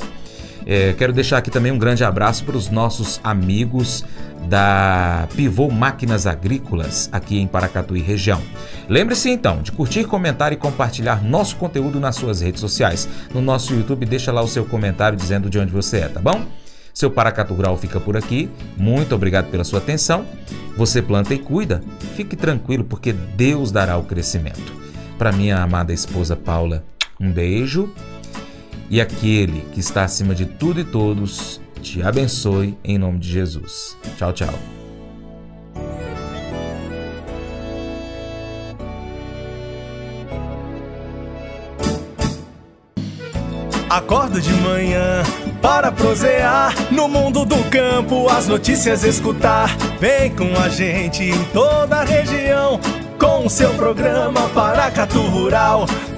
É, 0.66 0.92
quero 0.92 1.14
deixar 1.14 1.38
aqui 1.38 1.50
também 1.50 1.72
um 1.72 1.78
grande 1.78 2.04
abraço 2.04 2.44
para 2.44 2.58
os 2.58 2.70
nossos 2.70 3.22
amigos 3.24 4.04
da 4.48 5.28
Pivô 5.36 5.70
Máquinas 5.70 6.26
Agrícolas 6.26 7.10
aqui 7.12 7.38
em 7.38 7.48
Paracatuí 7.48 8.02
região. 8.02 8.42
Lembre-se 8.88 9.30
então 9.30 9.62
de 9.62 9.72
curtir, 9.72 10.06
comentar 10.06 10.54
e 10.54 10.56
compartilhar 10.56 11.24
nosso 11.24 11.58
conteúdo 11.58 12.00
nas 12.00 12.16
suas 12.16 12.42
redes 12.42 12.62
sociais. 12.62 13.08
No 13.34 13.42
nosso 13.42 13.74
YouTube, 13.74 14.06
deixa 14.06 14.32
lá 14.32 14.42
o 14.42 14.48
seu 14.48 14.66
comentário 14.66 15.18
dizendo 15.18 15.50
de 15.50 15.60
onde 15.60 15.72
você 15.72 15.98
é, 15.98 16.08
tá 16.08 16.22
bom? 16.22 16.46
Seu 16.94 17.12
Paracatu 17.12 17.54
Rural 17.54 17.78
fica 17.78 18.00
por 18.00 18.18
aqui. 18.18 18.50
Muito 18.76 19.14
obrigado 19.14 19.52
pela 19.52 19.64
sua 19.64 19.80
atenção. 19.80 20.26
Você 20.76 21.02
planta 21.02 21.34
e 21.34 21.38
cuida. 21.38 21.84
Fique 22.16 22.36
tranquilo 22.36 22.84
porque 22.84 23.14
Deus 23.14 23.72
dará 23.72 23.98
o 23.98 24.04
crescimento. 24.04 24.74
Para 25.18 25.32
minha 25.32 25.62
amada 25.62 25.94
esposa 25.94 26.36
Paula, 26.36 26.84
um 27.20 27.32
beijo 27.32 27.94
e 28.90 29.02
aquele 29.02 29.62
que 29.74 29.80
está 29.80 30.04
acima 30.04 30.34
de 30.34 30.46
tudo 30.46 30.80
e 30.80 30.84
todos 30.84 31.60
te 31.88 32.02
abençoe 32.02 32.78
em 32.84 32.98
nome 32.98 33.20
de 33.20 33.30
Jesus. 33.30 33.98
Tchau, 34.18 34.34
tchau. 34.34 34.54
Acordo 43.90 44.42
de 44.42 44.52
manhã 44.54 45.24
para 45.62 45.92
prosear 45.92 46.76
no 46.92 47.08
mundo 47.08 47.46
do 47.46 47.58
campo, 47.70 48.28
as 48.30 48.48
notícias 48.48 49.04
escutar. 49.04 49.76
Vem 50.00 50.36
com 50.36 50.54
a 50.60 50.68
gente 50.68 51.24
em 51.24 51.44
toda 51.46 51.98
a 51.98 52.04
região 52.04 52.80
com 53.18 53.46
o 53.46 53.50
seu 53.50 53.74
programa 53.76 54.50
Paracatu 54.50 55.22
Rural. 55.22 55.88